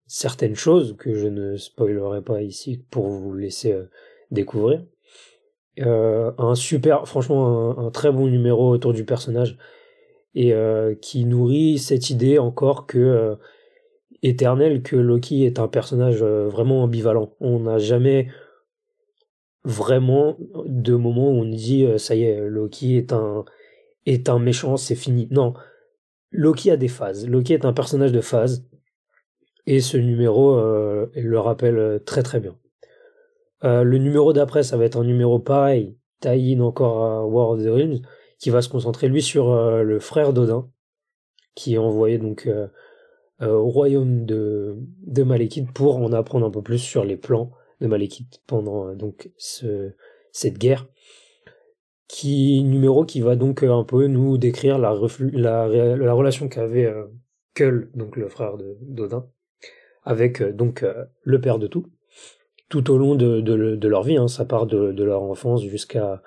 [0.07, 3.79] certaines choses que je ne spoilerai pas ici pour vous laisser
[4.31, 4.83] découvrir.
[5.79, 9.59] Un super, franchement, un, très bon numéro autour du personnage
[10.35, 13.37] et euh, qui nourrit cette idée encore que euh,
[14.23, 17.35] éternelle que Loki est un personnage vraiment ambivalent.
[17.41, 18.29] On n'a jamais
[19.65, 22.97] vraiment de moment où on dit ça y est, Loki
[24.07, 25.29] est un méchant, c'est fini.
[25.31, 25.55] Non,
[26.31, 27.29] Loki a des phases.
[27.29, 28.67] Loki est un personnage de phase
[29.67, 32.57] et ce numéro le rappelle très très bien.
[33.65, 37.63] Euh, le numéro d'après, ça va être un numéro pareil, tie encore à War of
[37.63, 38.01] the Realms,
[38.45, 40.69] qui va se concentrer lui sur euh, le frère d'Odin,
[41.55, 42.69] qui est envoyé donc euh,
[43.41, 44.77] au royaume de,
[45.07, 49.31] de Malekith pour en apprendre un peu plus sur les plans de Malekith pendant donc
[49.39, 49.93] ce,
[50.31, 50.87] cette guerre.
[52.07, 54.95] Qui numéro qui va donc un peu nous décrire la,
[55.33, 56.93] la, la relation qu'avait
[57.55, 59.27] Kull, donc le frère d'Odin,
[60.03, 60.85] avec donc
[61.23, 61.87] le père de tout
[62.69, 64.19] tout au long de, leur vie.
[64.19, 64.29] Hein.
[64.29, 66.21] Ça part de, leur enfance jusqu'à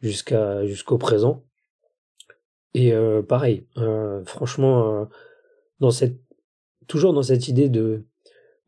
[0.00, 1.47] jusqu'au présent.
[2.78, 5.08] Et euh, pareil, euh, franchement,
[5.82, 6.06] euh,
[6.86, 8.04] toujours dans cette idée de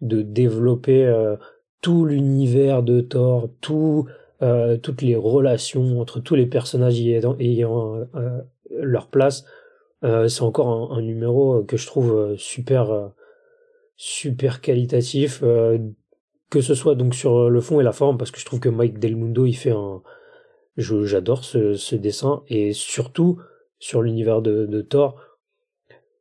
[0.01, 1.07] développer
[1.81, 4.09] tout l'univers de Thor, tout
[4.83, 7.99] toutes les relations entre tous les personnages ayant,
[8.71, 9.45] leur place.
[10.03, 13.13] c'est encore un, numéro que je trouve super
[13.97, 15.45] super qualitatif
[16.51, 18.69] que ce soit donc sur le fond et la forme, parce que je trouve que
[18.69, 20.03] Mike Del Mundo, il fait un...
[20.77, 23.39] J'adore ce, dessin, et surtout
[23.81, 25.17] sur l'univers de, Thor,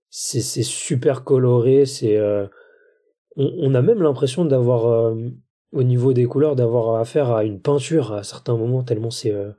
[0.09, 2.17] c'est super coloré, c'est...
[2.17, 2.47] Euh,
[3.35, 5.15] on, a même l'impression d'avoir, euh,
[5.71, 9.31] au niveau des couleurs, d'avoir affaire à une peinture à certains moments, tellement c'est...
[9.31, 9.51] Euh,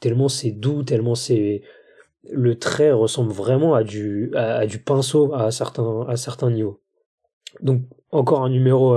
[0.00, 1.62] tellement c'est doux, tellement c'est
[2.30, 6.80] le trait ressemble vraiment à du à, du pinceau à certains à certains niveaux.
[7.60, 8.96] Donc encore un numéro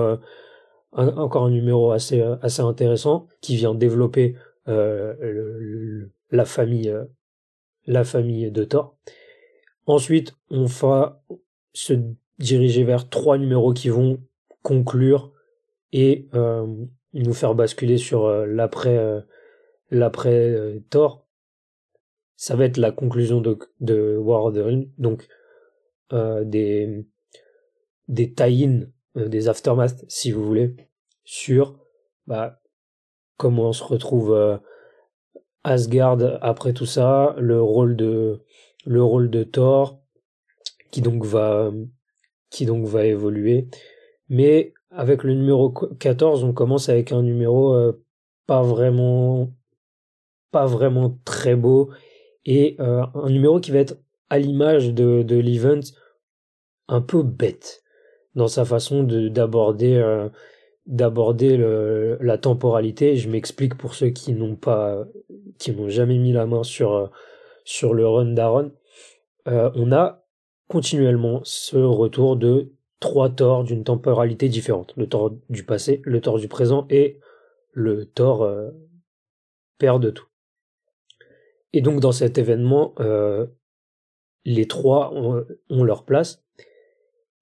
[0.93, 6.95] encore un numéro assez assez intéressant qui vient développer la famille
[7.85, 8.97] la famille de Thor.
[9.85, 11.23] Ensuite, on va
[11.73, 11.93] se
[12.39, 14.21] diriger vers trois numéros qui vont
[14.61, 15.33] conclure
[15.91, 16.65] et euh,
[17.13, 19.21] nous faire basculer sur euh, l'après euh,
[19.91, 21.27] l'après Thor.
[22.35, 25.27] Ça va être la conclusion de, de War of the Ring, donc
[26.11, 27.05] des
[28.07, 30.75] des tie des aftermaths si vous voulez,
[31.23, 31.79] sur
[32.27, 32.61] bah,
[33.37, 34.59] comment on se retrouve
[35.63, 38.41] Asgard après tout ça, le rôle de
[38.85, 39.99] le rôle de Thor
[40.91, 41.71] qui donc va
[42.49, 43.67] qui donc va évoluer.
[44.29, 48.03] Mais avec le numéro 14, on commence avec un numéro euh,
[48.45, 49.51] pas vraiment
[50.51, 51.89] pas vraiment très beau
[52.45, 53.97] et euh, un numéro qui va être
[54.29, 55.79] à l'image de, de l'event
[56.87, 57.83] un peu bête
[58.35, 60.29] dans sa façon de d'aborder euh,
[60.85, 61.57] d'aborder
[62.19, 63.15] la temporalité.
[63.15, 65.05] Je m'explique pour ceux qui n'ont pas
[65.57, 67.11] qui n'ont jamais mis la main sur
[67.65, 68.71] sur le run d'Aaron.
[69.45, 70.23] on a
[70.67, 74.93] continuellement ce retour de trois torts d'une temporalité différente.
[74.95, 77.19] Le tort du passé, le tort du présent et
[77.73, 78.71] le tort euh,
[79.77, 80.27] père de tout.
[81.73, 83.45] Et donc dans cet événement, euh,
[84.45, 86.45] les trois ont, leur place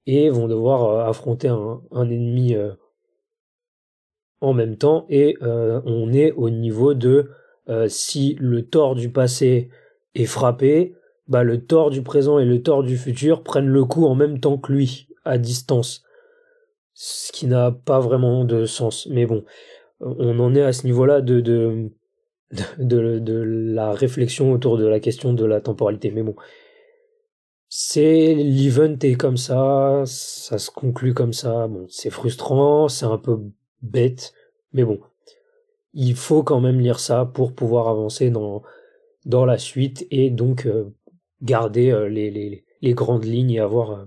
[0.08, 2.56] et vont devoir euh, affronter un ennemi
[4.40, 7.30] en même temps et on est au niveau de
[7.88, 9.70] si le tort du passé
[10.16, 10.96] est frappé,
[11.28, 14.40] bah, le tort du présent et le tort du futur prennent le coup en même
[14.40, 16.04] temps que lui, à distance.
[16.94, 19.08] Ce qui n'a pas vraiment de sens.
[19.10, 19.46] Mais bon,
[20.02, 21.90] on en est à ce niveau-là de, de,
[22.80, 26.12] de, de, la réflexion autour de la question de la temporalité.
[26.12, 26.36] Mais bon,
[27.70, 31.68] c'est l'event est comme ça, ça se conclut comme ça.
[31.68, 33.40] Bon, c'est frustrant, c'est un peu
[33.82, 34.34] bête,
[34.74, 35.00] mais bon,
[35.94, 40.94] il faut quand même lire ça pour pouvoir avancer dans la suite et donc euh,
[41.42, 42.64] garder euh, les,
[42.94, 44.06] grandes lignes et avoir euh,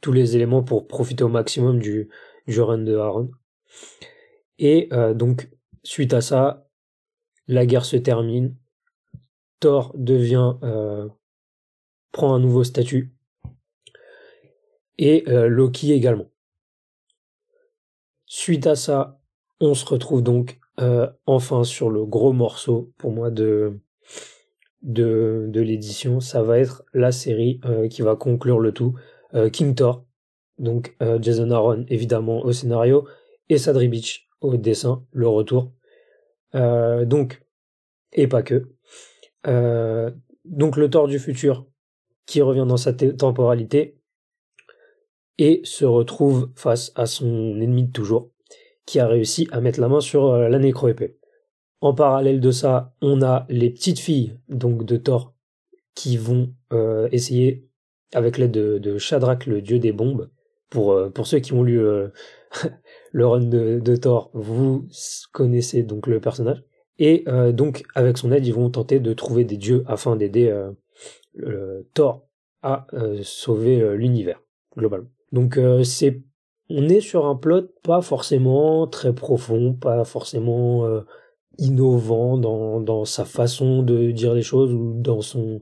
[0.00, 2.08] tous les éléments pour profiter au maximum du,
[2.46, 3.30] du run de Aaron.
[4.58, 5.50] Et donc,
[5.82, 6.68] suite à ça,
[7.48, 8.54] la guerre se termine.
[9.58, 10.54] Thor devient
[12.12, 13.12] prend un nouveau statut
[14.98, 16.30] et Loki également.
[18.26, 19.20] Suite à ça,
[19.58, 20.60] on se retrouve donc
[21.26, 23.80] enfin sur le gros morceau pour moi de
[24.82, 28.94] de, l'édition, ça va être la série euh, qui va conclure le tout.
[29.34, 30.04] Euh, King Thor,
[30.58, 33.06] donc euh, Jason Aaron évidemment au scénario,
[33.48, 35.72] et Sadri Beach au dessin, le retour.
[36.54, 37.42] donc,
[38.12, 38.68] et pas que.
[40.44, 41.66] donc le Thor du futur
[42.26, 43.98] qui revient dans sa temporalité
[45.38, 48.31] et se retrouve face à son ennemi de toujours,
[48.86, 51.18] qui a réussi à mettre la main sur la nécro-épée.
[51.82, 55.34] En parallèle de ça, on a les petites filles donc de Thor
[55.96, 57.68] qui vont euh, essayer
[58.14, 60.30] avec l'aide de, Shadrach, le dieu des bombes.
[60.70, 62.08] Pour, euh, pour ceux qui ont lu euh,
[63.12, 64.86] le run de, de, Thor, vous
[65.32, 66.62] connaissez donc le personnage.
[66.98, 70.54] Et donc avec son aide, ils vont tenter de trouver des dieux afin d'aider
[71.94, 72.28] Thor
[72.62, 72.86] à
[73.22, 74.40] sauver l'univers
[74.76, 75.08] globalement.
[75.32, 76.22] Donc c'est
[76.74, 80.86] on est sur un plot pas forcément très profond, pas forcément
[81.58, 85.60] innovant dans, dans sa façon de dire les choses ou dans son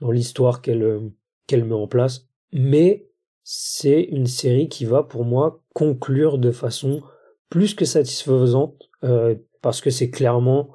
[0.00, 1.00] dans l'histoire qu'elle
[1.46, 2.28] qu'elle met en place.
[2.52, 3.08] Mais
[3.42, 7.02] c'est une série qui va pour moi conclure de façon
[7.48, 10.70] plus que satisfaisante euh, parce que c'est clairement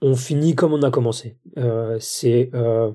[0.00, 1.38] on finit comme on a commencé.
[1.56, 2.92] Euh, c'est euh,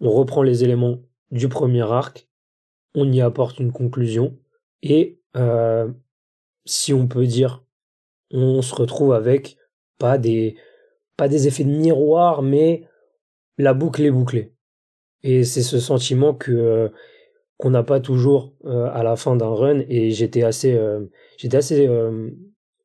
[0.00, 0.98] on reprend les éléments
[1.30, 2.28] du premier arc
[2.94, 4.36] on y apporte une conclusion
[4.82, 5.21] et
[6.64, 7.62] si on peut dire
[8.32, 9.58] on se retrouve avec
[9.98, 10.56] pas des,
[11.16, 12.88] pas des effets de miroir, mais
[13.58, 14.52] la boucle est bouclée.
[15.22, 16.88] Et c'est ce sentiment que euh,
[17.58, 19.82] qu'on n'a pas toujours euh, à la fin d'un run.
[19.88, 21.06] Et j'étais assez, euh,
[21.36, 21.88] j'étais assez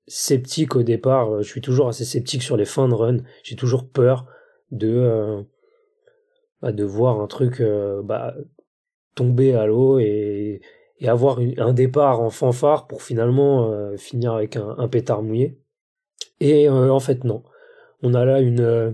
[0.07, 1.41] sceptique au départ.
[1.41, 3.17] Je suis toujours assez sceptique sur les fins de run.
[3.43, 4.27] J'ai toujours peur
[4.71, 5.43] de
[6.61, 7.63] bah, de voir un truc
[8.03, 8.35] bah,
[9.15, 10.61] tomber à l'eau et,
[10.99, 15.59] et avoir un départ en fanfare pour finalement finir avec un, pétard mouillé.
[16.39, 17.43] Et euh, en fait, non.
[18.01, 18.91] On a là une, euh,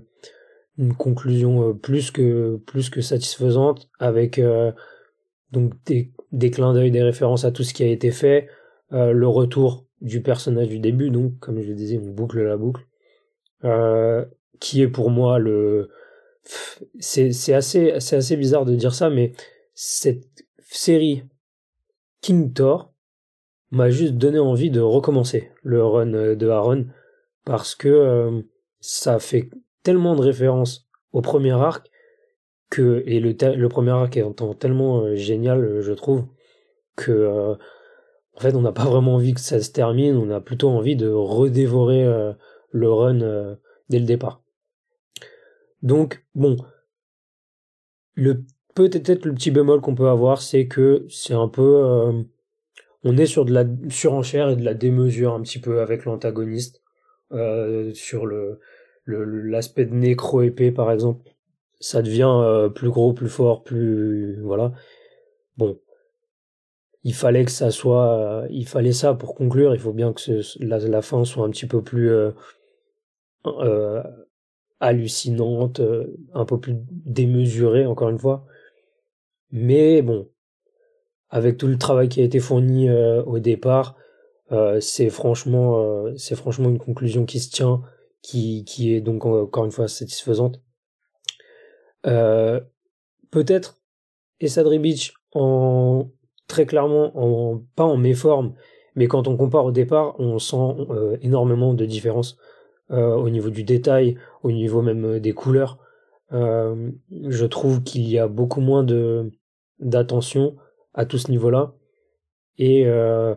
[0.97, 4.41] conclusion euh, plus que, plus que satisfaisante avec
[5.51, 8.47] donc des, des clins d'œil, des références à tout ce qui a été fait,
[8.91, 12.85] le retour du personnage du début, donc comme je disais, on boucle la boucle.
[14.59, 15.89] qui est pour moi le
[16.99, 19.31] c'est assez assez bizarre de dire ça mais
[19.73, 20.25] cette
[20.69, 21.23] série
[22.23, 22.93] King Thor
[23.69, 26.87] m'a juste donné envie de recommencer le run de Aaron
[27.43, 28.41] parce que euh,
[28.79, 29.49] ça fait
[29.83, 31.91] tellement de références au premier arc
[32.69, 34.25] que et le, premier arc est
[34.57, 36.25] tellement euh, génial je trouve
[36.95, 37.55] que euh,
[38.35, 40.15] en fait on n'a pas vraiment envie que ça se termine.
[40.15, 42.33] On a plutôt envie de redévorer
[42.71, 43.57] le run
[43.89, 44.41] dès le départ.
[45.81, 46.55] Donc bon
[48.15, 48.45] le
[48.75, 52.25] peut-être le petit bémol qu'on peut avoir c'est que c'est un peu
[53.03, 56.81] on est sur de la surenchère et de la démesure un petit peu avec l'antagoniste
[57.31, 58.59] euh, sur le
[59.05, 61.29] l'aspect de nécro épée par exemple.
[61.79, 64.71] Ça devient euh, plus gros plus fort plus voilà.
[65.57, 65.77] Bon.
[67.03, 69.75] Il fallait que ça soit il fallait ça pour conclure.
[69.75, 70.21] Il faut bien que
[70.63, 72.31] la, la, fin soit un petit peu plus euh,
[73.45, 74.01] euh
[74.79, 75.81] hallucinante
[76.33, 78.45] un peu plus démesurée encore une fois
[79.53, 80.27] mais bon
[81.33, 83.95] avec tout le travail qui a été fourni euh, au départ,
[84.51, 87.81] euh, c'est franchement, euh, franchement une conclusion qui se tient,
[88.21, 90.61] qui, qui est donc encore une fois satisfaisante.
[92.03, 93.81] Peut-être
[94.39, 96.11] Essadri Beach en
[96.47, 98.53] très clairement en pas en méforme,
[98.93, 100.85] mais quand on compare au départ, on sent
[101.21, 102.37] énormément de différences
[102.89, 105.79] au niveau du détail, au niveau même des couleurs.
[106.31, 109.31] je trouve qu'il y a beaucoup moins de
[109.79, 110.55] d'attention
[110.93, 111.73] à tout ce niveau-là.
[112.57, 113.35] Et euh,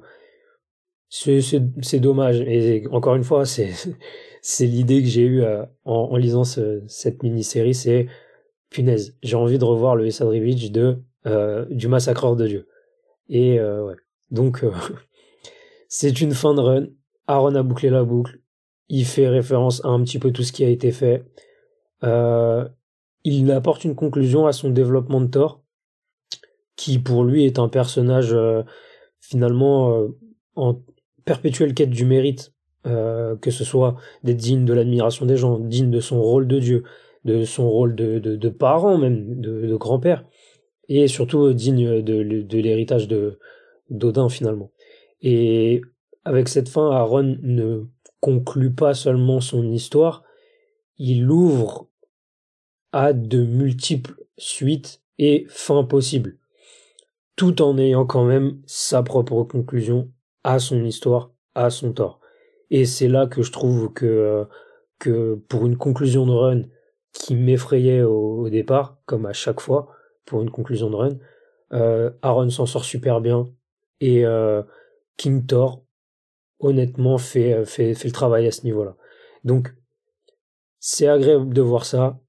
[1.08, 2.40] c'est dommage.
[2.40, 3.72] Et encore une fois, c'est
[4.60, 8.06] l'idée que j'ai eue euh, en, lisant ce, cette mini-série, c'est
[8.70, 12.68] punaise, j'ai envie de revoir le Esadrivich de euh, du massacreur de Dieu.
[13.28, 13.58] Et.
[14.32, 14.64] Donc
[15.88, 16.86] c'est une fin de run.
[17.28, 18.40] Aaron a bouclé la boucle.
[18.88, 21.24] Il fait référence à un petit peu tout ce qui a été fait.
[23.24, 25.64] Il apporte une conclusion à son développement de Thor
[26.76, 28.62] qui pour lui est un personnage euh,
[29.20, 30.08] finalement euh,
[30.54, 30.80] en
[31.24, 32.52] perpétuelle quête du mérite,
[32.86, 36.58] euh, que ce soit d'être digne de l'admiration des gens, digne de son rôle de
[36.60, 36.84] Dieu,
[37.24, 40.24] de son rôle de, de, de parent même, de, de grand-père,
[40.88, 43.38] et surtout digne de, de l'héritage de
[43.90, 44.70] d'Odin finalement.
[45.22, 45.80] Et
[46.24, 47.84] avec cette fin, Aaron ne
[48.20, 50.24] conclut pas seulement son histoire,
[50.98, 51.88] il ouvre
[52.92, 56.38] à de multiples suites et fins possibles
[57.36, 60.10] tout en ayant quand même sa propre conclusion
[60.42, 62.20] à son histoire, à son tort.
[62.70, 64.44] Et c'est là que je trouve que, euh,
[64.98, 66.62] que pour une conclusion de run
[67.12, 69.88] qui m'effrayait au, départ, comme à chaque fois
[70.24, 71.18] pour une conclusion de run,
[71.72, 73.46] euh, Aaron s'en sort super bien
[74.00, 74.62] et euh,
[75.16, 75.84] King Thor
[76.58, 78.96] honnêtement fait, fait, fait le travail à ce niveau-là.
[79.44, 79.74] Donc
[80.78, 82.20] c'est agréable de voir ça.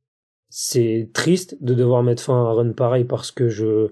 [0.50, 3.92] C'est triste de devoir mettre fin à un run pareil parce que je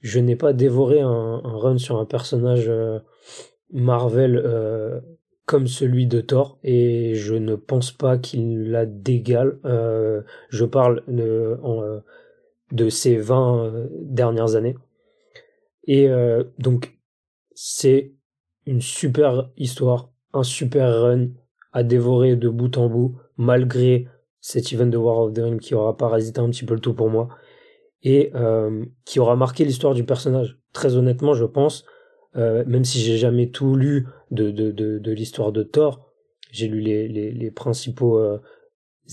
[0.00, 2.98] je n'ai pas dévoré un, run sur un personnage euh,
[3.70, 5.00] Marvel euh,
[5.44, 9.58] comme celui de Thor et je ne pense pas qu'il la dégale.
[9.64, 11.58] Euh, je parle de,
[12.72, 14.76] de ces 20 dernières années.
[15.84, 16.08] Et
[16.58, 16.96] donc
[17.52, 18.12] c'est
[18.64, 21.30] une super histoire, un super run
[21.72, 24.06] à dévorer de bout en bout, malgré
[24.40, 26.94] cet event de War of the Ring qui aura parasité un petit peu le tout
[26.94, 27.28] pour moi
[28.02, 30.58] et euh, qui aura marqué l'histoire du personnage.
[30.72, 31.84] Très honnêtement, je pense,
[32.36, 36.06] euh, même si j'ai jamais tout lu de, de, de, l'histoire de Thor,
[36.52, 38.38] j'ai lu les, les, les principaux euh,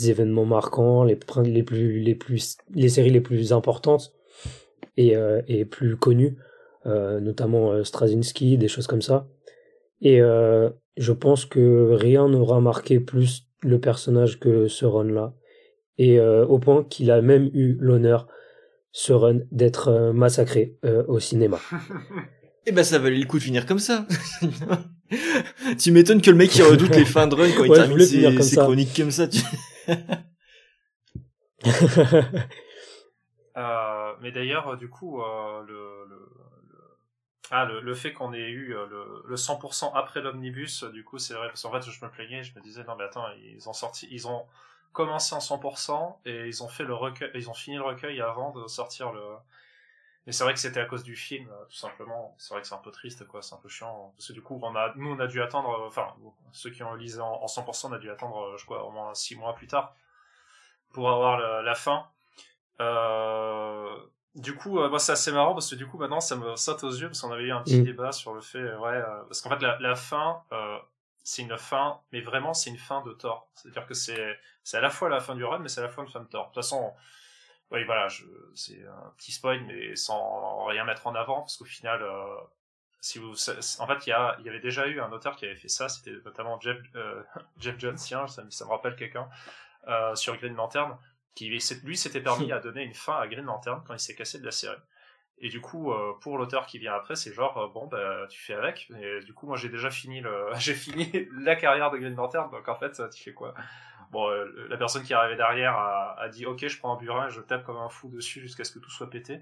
[0.05, 4.13] événements marquants, les, les, plus, les, plus, les séries les plus importantes
[4.95, 5.15] et,
[5.47, 6.37] et plus connues,
[6.85, 9.27] notamment Straczynski, des choses comme ça.
[10.01, 15.35] Et je pense que rien n'aura marqué plus le personnage que ce Ron-là.
[15.99, 18.27] Et au point qu'il a même eu l'honneur
[18.91, 21.59] ce run d'être euh, massacré euh, au cinéma.
[22.69, 24.05] Eh ben ça valait le coup de finir comme ça.
[25.79, 28.57] tu m'étonnes que le mec il redoute les fins de run quand il termine ses,
[28.57, 29.29] chroniques comme ça.
[33.57, 36.29] euh, mais d'ailleurs, du coup, euh, le, le,
[37.51, 41.35] Ah, le, le, fait qu'on ait eu le, le 100% après l'omnibus, du coup, c'est
[41.35, 43.73] vrai, parce qu'en fait, je me plaignais, je me disais, non, mais attends, ils ont
[43.73, 44.43] sorti, ils ont
[44.93, 48.51] commencé en 100% et ils ont fait le recueil, ils ont fini le recueil avant
[48.51, 49.21] de sortir le.
[50.25, 52.35] Mais c'est vrai que c'était à cause du film, tout simplement.
[52.37, 53.41] C'est vrai que c'est un peu triste, quoi.
[53.41, 55.85] C'est un peu chiant parce que du coup, on a, nous, on a dû attendre.
[55.87, 56.13] Enfin,
[56.51, 59.37] ceux qui ont lisé en, 100%, on a dû attendre, je crois, au moins 6
[59.37, 59.95] mois plus tard
[60.91, 62.07] pour avoir la, fin.
[62.81, 63.95] Euh,
[64.37, 66.91] du coup, euh, c'est assez marrant parce que du coup, maintenant, ça me saute aux
[66.91, 67.85] yeux parce qu'on avait eu un petit mm.
[67.85, 70.77] débat sur le fait, ouais, euh, parce qu'en fait, la, la fin, euh,
[71.27, 73.51] c'est une fin, mais vraiment c'est une fin de Thor.
[73.53, 74.37] C'est-à-dire que c'est
[74.71, 76.27] à la fois la fin du run, mais c'est à la fois une fin de
[76.27, 76.43] Thor.
[76.43, 76.93] De toute façon,
[77.69, 78.07] oui voilà,
[78.55, 82.37] c'est un petit spoil, mais sans rien mettre en avant, parce qu'au final, euh,
[83.01, 85.43] si vous, en fait, il y, a, il y avait déjà eu un auteur qui
[85.43, 87.21] avait fait ça, c'était notamment Jeff, euh,
[87.59, 89.27] Jeff Jones, ça me rappelle quelqu'un,
[89.89, 90.97] euh, sur Green Lantern,
[91.35, 91.59] qui lui
[91.97, 94.51] s'était permis à donner une fin à Green Lantern quand il s'est cassé de la
[94.51, 94.79] série.
[95.39, 98.39] Et du coup, euh, pour l'auteur qui vient après, c'est genre euh, bon bah tu
[98.39, 98.91] fais avec.
[98.99, 102.49] Et du coup, moi j'ai déjà fini le, j'ai fini la carrière de Green Lantern,
[102.49, 103.53] donc en fait tu fais quoi?
[104.11, 107.27] Bon, euh, la personne qui arrivée derrière a, a, dit ok, je prends un burin,
[107.27, 109.41] et je tape comme un fou dessus jusqu'à ce que tout soit pété.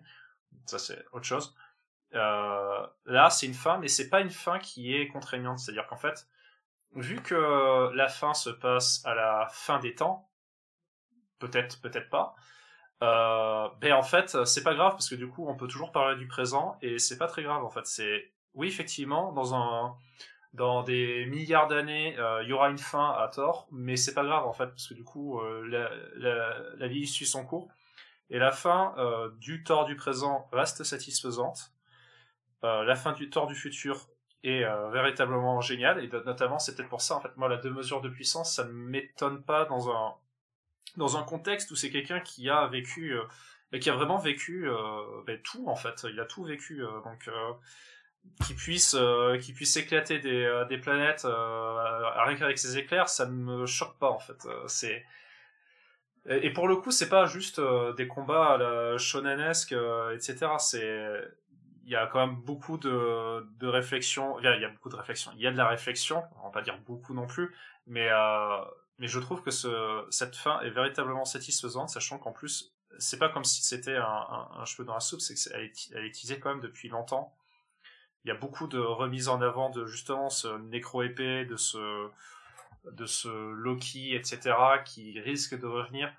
[0.66, 1.56] Ça c'est autre chose.
[2.12, 5.60] là, c'est une fin, mais c'est pas une fin qui est contraignante.
[5.60, 6.28] C'est-à-dire qu'en fait,
[6.96, 10.30] vu que la fin se passe à la fin des temps,
[11.40, 12.36] peut-être, peut-être pas.
[13.04, 16.16] Euh, ben en fait, c'est pas grave parce que du coup, on peut toujours parler
[16.18, 17.86] du présent et c'est pas très grave en fait.
[17.86, 19.96] C'est oui, effectivement, dans un
[20.56, 24.24] dans des milliards d'années, euh, il y aura une fin à tort, mais c'est pas
[24.24, 27.68] grave en fait parce que du coup, euh, la, la, vie suit son cours
[28.30, 31.74] et la fin euh, du tort du présent reste satisfaisante.
[32.64, 34.08] la fin du tort du futur
[34.44, 38.02] est véritablement géniale et notamment c'est peut-être pour ça en fait moi la deux mesures
[38.02, 40.16] de puissance ça ne m'étonne pas dans un
[40.98, 44.76] dans un contexte où c'est quelqu'un qui a vécu, euh, qui a vraiment vécu euh,
[45.26, 46.06] ben, tout en fait.
[46.10, 47.30] Il a tout vécu, euh, donc
[48.46, 48.98] qui puisse,
[49.42, 54.18] qui puisse éclater des, des planètes avec ses éclairs, ça ne me choque pas en
[54.20, 54.48] fait.
[54.68, 55.06] c'est
[56.28, 57.62] et pour le coup, c'est pas juste
[57.98, 59.76] des combats à la shonenesque,
[60.12, 60.54] etc.
[60.58, 61.22] C'est
[61.84, 64.40] il y a quand même beaucoup de, de réflexion.
[64.40, 65.32] Il y, a, il y a beaucoup de réflexion.
[65.36, 66.24] Il y a de la réflexion.
[66.42, 67.54] On va pas dire beaucoup non plus,
[67.86, 68.10] mais
[69.00, 73.30] mais je trouve que ce, cette fin est véritablement satisfaisante, sachant qu'en plus, c'est pas
[73.30, 76.08] comme si c'était un, un, un, cheveu dans la soupe, c'est qu'elle est, elle est
[76.08, 77.36] utilisée quand même depuis longtemps.
[78.24, 82.10] Il y a beaucoup de remises en avant de justement ce nécro-épée, de ce,
[82.86, 86.12] de ce Loki, etc., qui risque de revenir.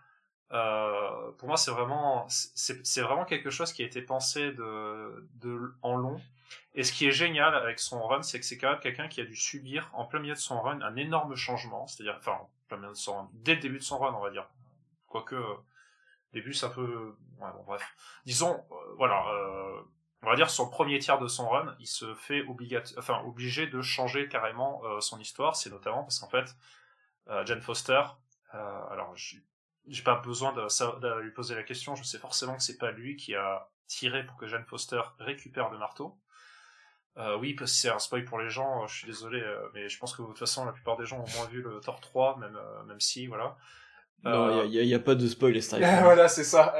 [0.53, 5.75] Euh, pour moi, c'est vraiment, c'est vraiment quelque chose qui a été pensé de, de,
[5.83, 6.21] en long
[6.75, 9.21] et ce qui est génial avec son run, c'est que c'est quand même quelqu'un qui
[9.21, 12.39] a dû subir en plein milieu de son run un énorme changement, c'est-à-dire, enfin,
[13.33, 14.49] dès le début de son run, on va dire.
[15.07, 15.55] Quoique, euh,
[16.33, 17.83] début, c'est un peu, ouais, bon, bref.
[18.25, 19.81] Disons, euh, voilà, euh,
[20.23, 23.83] on va dire sur le premier tiers de son run, il se fait obligé de
[23.83, 25.57] changer carrément son histoire.
[25.57, 26.57] C'est notamment parce qu'en fait,
[27.45, 28.03] Jane Foster,
[28.51, 32.79] alors j'ai pas besoin de, de, lui poser la question, je sais forcément que c'est
[32.79, 36.19] pas lui qui a tiré pour que Jane Foster récupère le marteau.
[37.19, 39.69] Euh, oui, parce que c'est un spoil pour les gens, euh, je suis désolé, euh,
[39.73, 41.81] mais je pense que de toute façon, la plupart des gens ont moins vu le
[41.81, 43.57] Thor 3, même, même si, voilà.
[44.25, 45.59] Non, il n'y a, pas de spoil,
[46.03, 46.75] voilà, c'est ça.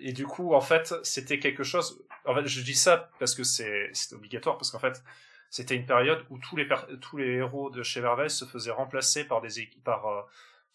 [0.00, 2.04] et du coup, en fait, c'était quelque chose.
[2.24, 5.02] En fait, je dis ça parce que c'est obligatoire, parce qu'en fait,
[5.50, 6.68] c'était une période où tous les,
[7.00, 10.26] tous les héros de chez Marvel se faisaient remplacer par des par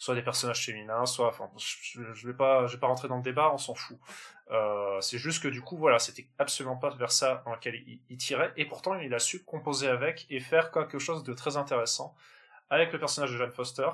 [0.01, 3.17] soit des personnages féminins, soit, enfin, je, je vais pas, je vais pas rentrer dans
[3.17, 3.99] le débat, on s'en fout.
[4.49, 7.75] Euh, c'est juste que du coup, voilà, c'était absolument pas vers ça dans lequel
[8.09, 11.55] il, tirait, et pourtant il a su composer avec et faire quelque chose de très
[11.55, 12.15] intéressant
[12.71, 13.89] avec le personnage de Jane Foster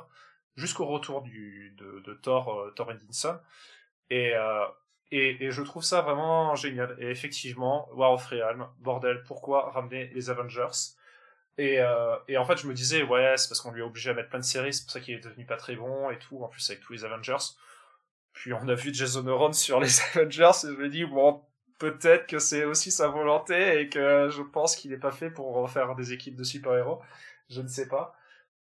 [0.55, 3.37] jusqu'au retour du, de, de Thor, euh, Thor Edinson.
[4.09, 4.65] Et, euh,
[5.11, 6.95] et, et, je trouve ça vraiment génial.
[7.01, 10.95] Et effectivement, War of Realm, bordel, pourquoi ramener les Avengers?
[11.57, 14.09] Et, euh, et en fait, je me disais, ouais, c'est parce qu'on lui a obligé
[14.11, 16.19] à mettre plein de séries, c'est pour ça qu'il est devenu pas très bon et
[16.19, 17.37] tout, en plus avec tous les Avengers.
[18.33, 21.43] Puis on a vu Jason Aaron sur les Avengers et je me dis, bon,
[21.79, 25.69] peut-être que c'est aussi sa volonté et que je pense qu'il n'est pas fait pour
[25.69, 27.01] faire des équipes de super-héros.
[27.49, 28.15] Je ne sais pas.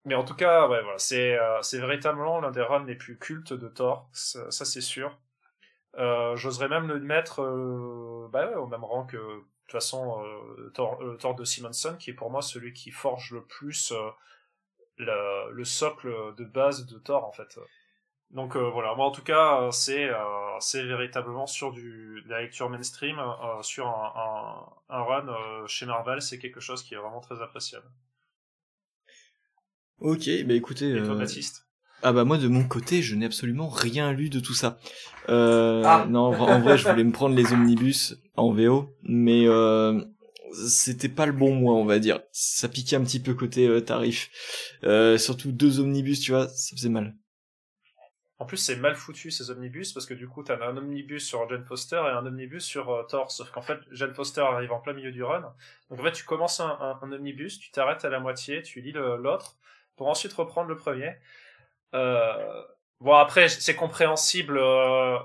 [0.05, 3.53] Mais en tout cas, ouais, voilà, c'est euh, véritablement l'un des runs les plus cultes
[3.53, 5.17] de Thor, ça, c'est sûr.
[5.97, 9.17] Euh, J'oserais même le mettre euh, bah au même rang que
[9.69, 13.31] toute façon, euh, Thor, euh, Thor, de Simonson, qui est pour moi celui qui forge
[13.31, 14.09] le plus euh,
[14.97, 17.59] le, le, socle de base de Thor, en fait.
[18.31, 20.07] Donc voilà, moi en tout cas, c'est
[20.59, 23.19] c'est véritablement sur du, de la lecture mainstream,
[23.63, 24.13] sur un,
[24.89, 27.87] un, un run chez Marvel, c'est quelque chose qui est vraiment très appréciable.
[29.97, 30.95] Ok, bah écoutez...
[30.95, 31.68] Et toi, Baptiste?
[32.01, 34.79] Ah bah moi de mon côté je n'ai absolument rien lu de tout ça.
[35.27, 36.05] Euh, ah.
[36.09, 40.01] Non en vrai je voulais me prendre les omnibus en VO mais euh,
[40.53, 42.21] c'était pas le bon mois on va dire.
[42.31, 44.29] Ça piquait un petit peu côté euh, tarif.
[44.83, 47.15] Euh, surtout deux omnibus tu vois ça faisait mal.
[48.37, 51.47] En plus c'est mal foutu ces omnibus parce que du coup t'as un omnibus sur
[51.49, 54.79] Jane Foster et un omnibus sur euh, Thor sauf qu'en fait Jane Foster arrive en
[54.79, 55.41] plein milieu du run.
[55.89, 58.79] Donc en fait tu commences un, un, un omnibus, tu t'arrêtes à la moitié, tu
[58.79, 59.57] lis l'autre
[59.97, 61.17] pour ensuite reprendre le premier.
[61.93, 62.63] Euh,
[62.99, 65.17] bon après c'est compréhensible, euh,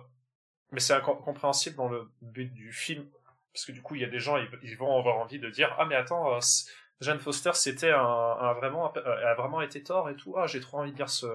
[0.73, 3.07] mais c'est compréhensible dans le but du film
[3.53, 5.74] parce que du coup il y a des gens ils, vont avoir envie de dire
[5.78, 6.41] ah mais attends euh,
[7.01, 10.36] Jane Foster, c'était un, un, vraiment, a vraiment été tort et tout.
[10.39, 11.27] Ah, j'ai trop envie de lire ce,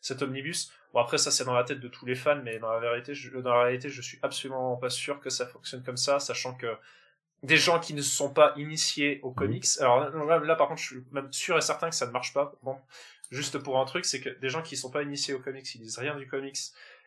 [0.00, 0.70] cet omnibus.
[0.92, 3.14] Bon, après, ça, c'est dans la tête de tous les fans, mais dans la vérité,
[3.14, 6.54] je, dans la réalité, je suis absolument pas sûr que ça fonctionne comme ça, sachant
[6.54, 6.76] que
[7.42, 9.66] des gens qui ne sont pas initiés aux comics.
[9.80, 12.52] Alors là, par contre, je suis même sûr et certain que ça ne marche pas.
[12.62, 12.78] Bon,
[13.30, 15.74] juste pour un truc, c'est que des gens qui ne sont pas initiés aux comics,
[15.74, 16.58] ils disent rien du comics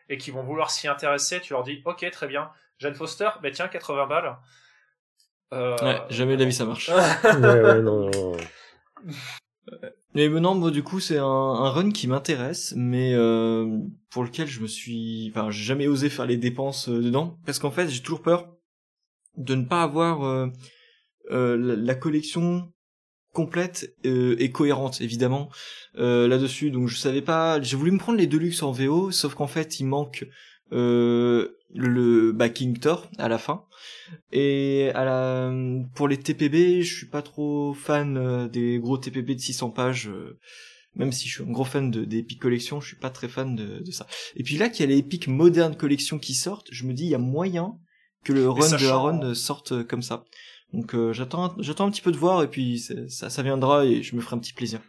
[0.08, 3.52] et qui vont vouloir s'y intéresser, tu leur dis, ok, très bien, Jane Foster, ben
[3.52, 4.36] tiens, 80 balles.
[5.52, 5.76] Euh...
[5.82, 6.88] Ouais, jamais la vie ça marche.
[7.24, 8.36] ouais, ouais, non, non.
[10.14, 13.78] Mais non, moi du coup c'est un, un, run qui m'intéresse, mais euh,
[14.10, 17.60] pour lequel je me suis, enfin j'ai jamais osé faire les dépenses euh, dedans, parce
[17.60, 18.48] qu'en fait j'ai toujours peur
[19.36, 20.48] de ne pas avoir euh,
[21.30, 22.72] euh la, la, collection
[23.32, 25.50] complète euh, et cohérente évidemment
[25.98, 26.70] euh, là-dessus.
[26.70, 29.80] Donc je savais pas, j'ai voulu me prendre les Deluxe en VO, sauf qu'en fait
[29.80, 30.26] il manque
[30.72, 33.64] euh, le backing Thor à la fin.
[34.32, 35.52] Et à la,
[35.94, 40.08] pour les TPB, je suis pas trop fan euh, des gros TPB de 600 pages.
[40.08, 40.38] Euh,
[40.96, 43.28] même si je suis un gros fan de, des Epic Collection, je suis pas très
[43.28, 44.06] fan de, de ça.
[44.34, 47.04] Et puis là, qu'il y a les Epic Modern Collection qui sortent, je me dis,
[47.04, 47.78] il y a moyen
[48.24, 50.24] que le run de Aaron sorte comme ça.
[50.72, 54.02] Donc euh, j'attends, j'attends un petit peu de voir et puis ça, ça viendra et
[54.02, 54.80] je me ferai un petit plaisir.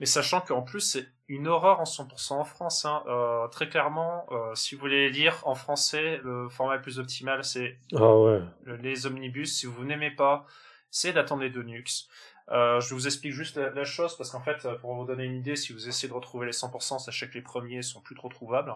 [0.00, 2.84] Mais sachant qu'en plus c'est une horreur en 100% en France.
[2.84, 3.02] Hein.
[3.08, 7.44] Euh, très clairement, euh, si vous voulez lire en français, le format le plus optimal
[7.44, 8.40] c'est ah ouais.
[8.80, 9.58] les omnibus.
[9.58, 10.46] Si vous n'aimez pas,
[10.90, 12.08] c'est d'attendre les Nux.
[12.50, 15.34] Euh, je vous explique juste la, la chose parce qu'en fait, pour vous donner une
[15.34, 18.28] idée, si vous essayez de retrouver les 100%, sachez que les premiers sont plus trop
[18.28, 18.74] trouvables.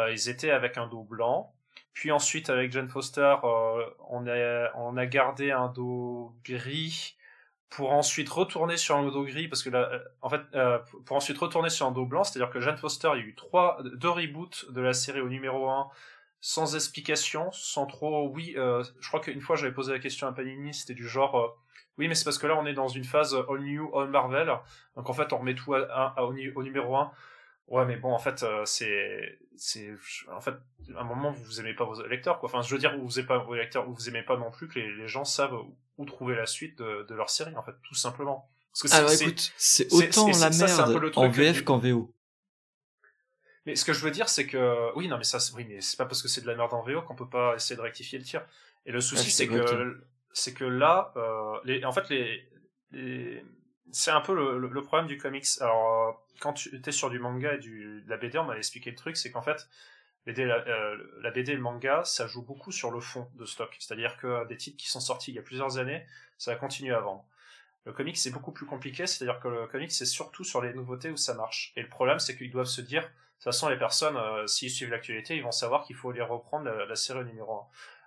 [0.00, 1.54] Euh, ils étaient avec un dos blanc.
[1.96, 7.16] Puis ensuite, avec Jane Foster, euh, on, a, gardé un dos gris
[7.70, 11.38] pour ensuite retourner sur un dos gris parce que euh, en fait, euh, pour ensuite
[11.38, 14.10] retourner sur un dos blanc, c'est-à-dire que Jane Foster, il y a eu trois, deux
[14.10, 15.88] reboots de la série au numéro 1
[16.42, 18.28] sans explication, sans trop.
[18.28, 21.58] Oui, je crois qu'une fois j'avais posé la question à Panini, c'était du genre.
[21.96, 24.52] Oui, mais c'est parce que là on est dans une phase all new, all Marvel,
[24.96, 27.10] donc en fait on remet tout au, au numéro 1
[27.68, 29.92] Ouais, mais bon, en fait, euh, c'est, c'est,
[30.30, 30.54] en fait,
[30.94, 32.48] à un moment, vous aimez pas vos lecteurs, quoi.
[32.48, 34.68] Enfin, je veux dire, vous aimez pas vos lecteurs, ou vous aimez pas non plus
[34.68, 35.56] que les, les gens savent
[35.98, 38.48] où, trouver la suite de, de, leur série, en fait, tout simplement.
[38.70, 42.12] Parce que Alors écoute, c'est autant la merde en VF qu'en VO.
[43.64, 45.96] Mais ce que je veux dire, c'est que, oui, non, mais ça, oui, mais c'est
[45.96, 48.18] pas parce que c'est de la merde en VO qu'on peut pas essayer de rectifier
[48.18, 48.46] le tir.
[48.84, 50.00] Et le souci, c'est que,
[50.32, 52.48] c'est que là, euh, les, en fait, les,
[52.92, 53.44] les,
[53.90, 55.46] c'est un peu le, le, problème du comics.
[55.60, 58.58] Alors, euh, quand tu étais sur du manga et du, de la BD, on m'avait
[58.58, 59.68] expliqué le truc, c'est qu'en fait,
[60.26, 63.74] la, euh, BD et le manga, ça joue beaucoup sur le fond de stock.
[63.78, 66.04] C'est-à-dire que des titres qui sont sortis il y a plusieurs années,
[66.38, 67.24] ça va continuer à vendre.
[67.84, 71.10] Le comics, c'est beaucoup plus compliqué, c'est-à-dire que le comics, c'est surtout sur les nouveautés
[71.10, 71.72] où ça marche.
[71.76, 74.70] Et le problème, c'est qu'ils doivent se dire, de toute façon, les personnes, euh, s'ils
[74.70, 77.66] suivent l'actualité, ils vont savoir qu'il faut les reprendre la, la série numéro 1.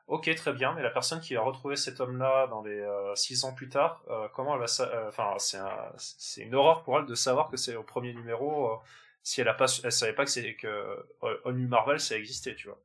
[0.09, 3.45] Ok, très bien, mais la personne qui a retrouvé cet homme-là dans les euh, six
[3.45, 6.97] ans plus tard, euh, comment elle va, euh, enfin, c'est un, c'est une horreur pour
[6.97, 8.81] elle de savoir que c'est au premier numéro,
[9.21, 11.05] si elle a pas, elle savait pas que c'est que
[11.45, 12.81] On New Marvel ça existait, tu vois.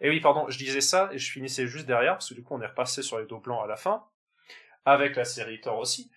[0.00, 2.54] Et oui, pardon, je disais ça et je finissais juste derrière parce que du coup
[2.56, 4.04] on est repassé sur les dos blancs à la fin,
[4.84, 6.10] avec la série Thor aussi.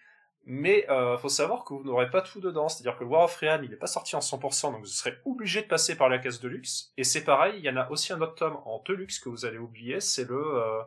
[0.49, 3.36] Mais euh, faut savoir que vous n'aurez pas tout dedans, c'est-à-dire que le War of
[3.36, 6.19] Realm il n'est pas sorti en 100%, donc vous serez obligé de passer par la
[6.19, 6.94] case de luxe.
[6.95, 9.45] Et c'est pareil, il y en a aussi un autre tome en deluxe que vous
[9.45, 10.82] allez oublier, c'est le euh,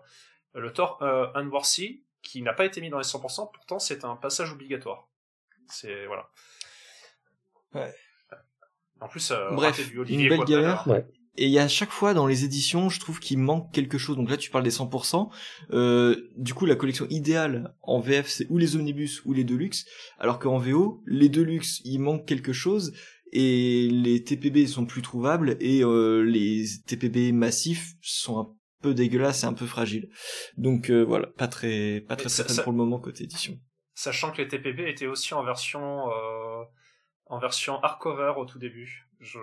[0.54, 4.16] le Thor euh, Unworthy, qui n'a pas été mis dans les 100%, pourtant c'est un
[4.16, 5.06] passage obligatoire.
[5.68, 6.30] C'est voilà.
[7.74, 7.94] Ouais.
[9.00, 10.88] En plus, euh, bref, une belle galère.
[10.88, 11.06] Ouais.
[11.36, 14.16] Et il y a chaque fois dans les éditions, je trouve qu'il manque quelque chose.
[14.16, 15.30] Donc là, tu parles des 100%.
[15.72, 19.86] Euh, du coup, la collection idéale en VF, c'est ou les omnibus ou les deluxe.
[20.18, 22.92] Alors qu'en VO, les deluxe, il manque quelque chose.
[23.32, 25.56] Et les TPB sont plus trouvables.
[25.60, 28.48] Et euh, les TPB massifs sont un
[28.80, 30.08] peu dégueulasses et un peu fragiles.
[30.56, 33.58] Donc euh, voilà, pas très, pas très certain pour le moment côté édition.
[33.94, 36.62] Sachant que les TPB étaient aussi en version, euh,
[37.26, 39.09] en version hardcover au tout début.
[39.20, 39.38] Je...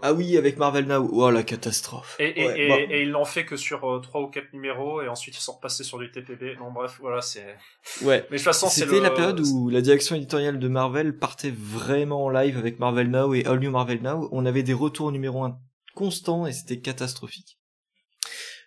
[0.00, 2.14] Ah oui, avec Marvel Now, oh la catastrophe.
[2.20, 2.76] Et, et, ouais, et, bon.
[2.94, 5.54] et ils l'ont fait que sur euh, 3 ou 4 numéros, et ensuite ils sont
[5.54, 6.56] repassés sur du TPB.
[6.60, 7.56] Non, bref, voilà, c'est.
[8.02, 8.24] Ouais.
[8.30, 9.02] Mais de toute façon, c'était le...
[9.02, 13.34] la période où la direction éditoriale de Marvel partait vraiment en live avec Marvel Now
[13.34, 14.28] et All New Marvel Now.
[14.30, 15.58] On avait des retours numéro 1
[15.94, 17.58] constants et c'était catastrophique.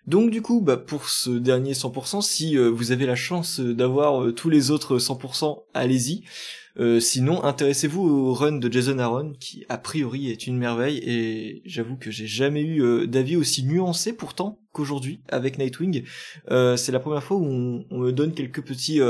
[0.06, 4.24] Donc du coup, bah, pour ce dernier 100%, si euh, vous avez la chance d'avoir
[4.24, 6.26] euh, tous les autres 100%, allez-y.
[6.80, 11.62] Euh, sinon, intéressez-vous au run de Jason Aaron, qui a priori est une merveille, et
[11.66, 16.04] j'avoue que j'ai jamais eu euh, d'avis aussi nuancé pourtant qu'aujourd'hui avec Nightwing.
[16.50, 19.02] Euh, c'est la première fois où on, me donne quelques petits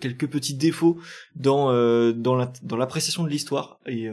[0.00, 0.98] quelques petits défauts
[1.36, 1.72] dans
[2.12, 4.08] dans l'appréciation de l'histoire, et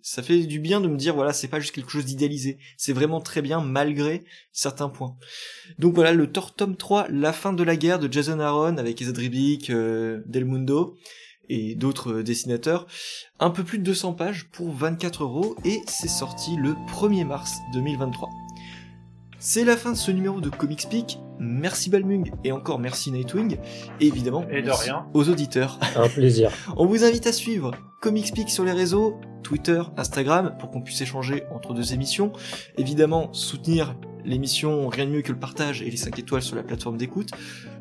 [0.00, 2.94] ça fait du bien de me dire voilà c'est pas juste quelque chose d'idéalisé, c'est
[2.94, 5.16] vraiment très bien malgré certains points.
[5.78, 9.02] Donc voilà le Thor tome 3, la fin de la guerre de Jason Aaron avec
[9.02, 10.96] Ezra Del Mundo.
[11.48, 12.86] Et d'autres dessinateurs.
[13.40, 17.52] Un peu plus de 200 pages pour 24 euros et c'est sorti le 1er mars
[17.72, 18.28] 2023.
[19.38, 21.18] C'est la fin de ce numéro de Comics Peak.
[21.38, 23.58] Merci Balmung et encore merci Nightwing.
[24.00, 25.06] Et évidemment, Et de merci rien.
[25.12, 25.78] aux auditeurs.
[25.94, 26.50] Un plaisir.
[26.76, 31.00] On vous invite à suivre Comics Peak sur les réseaux, Twitter, Instagram, pour qu'on puisse
[31.02, 32.32] échanger entre deux émissions.
[32.78, 33.94] Évidemment, soutenir
[34.24, 37.30] l'émission Rien de mieux que le partage et les 5 étoiles sur la plateforme d'écoute.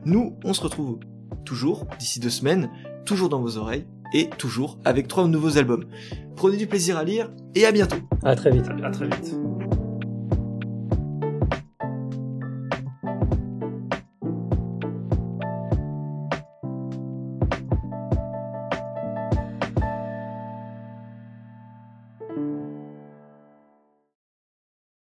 [0.04, 1.00] Nous, on se retrouve
[1.46, 2.70] toujours d'ici deux semaines,
[3.06, 5.86] toujours dans vos oreilles et toujours avec trois nouveaux albums.
[6.36, 7.98] Prenez du plaisir à lire et à bientôt.
[8.24, 8.66] À très vite.
[8.84, 9.36] À très vite.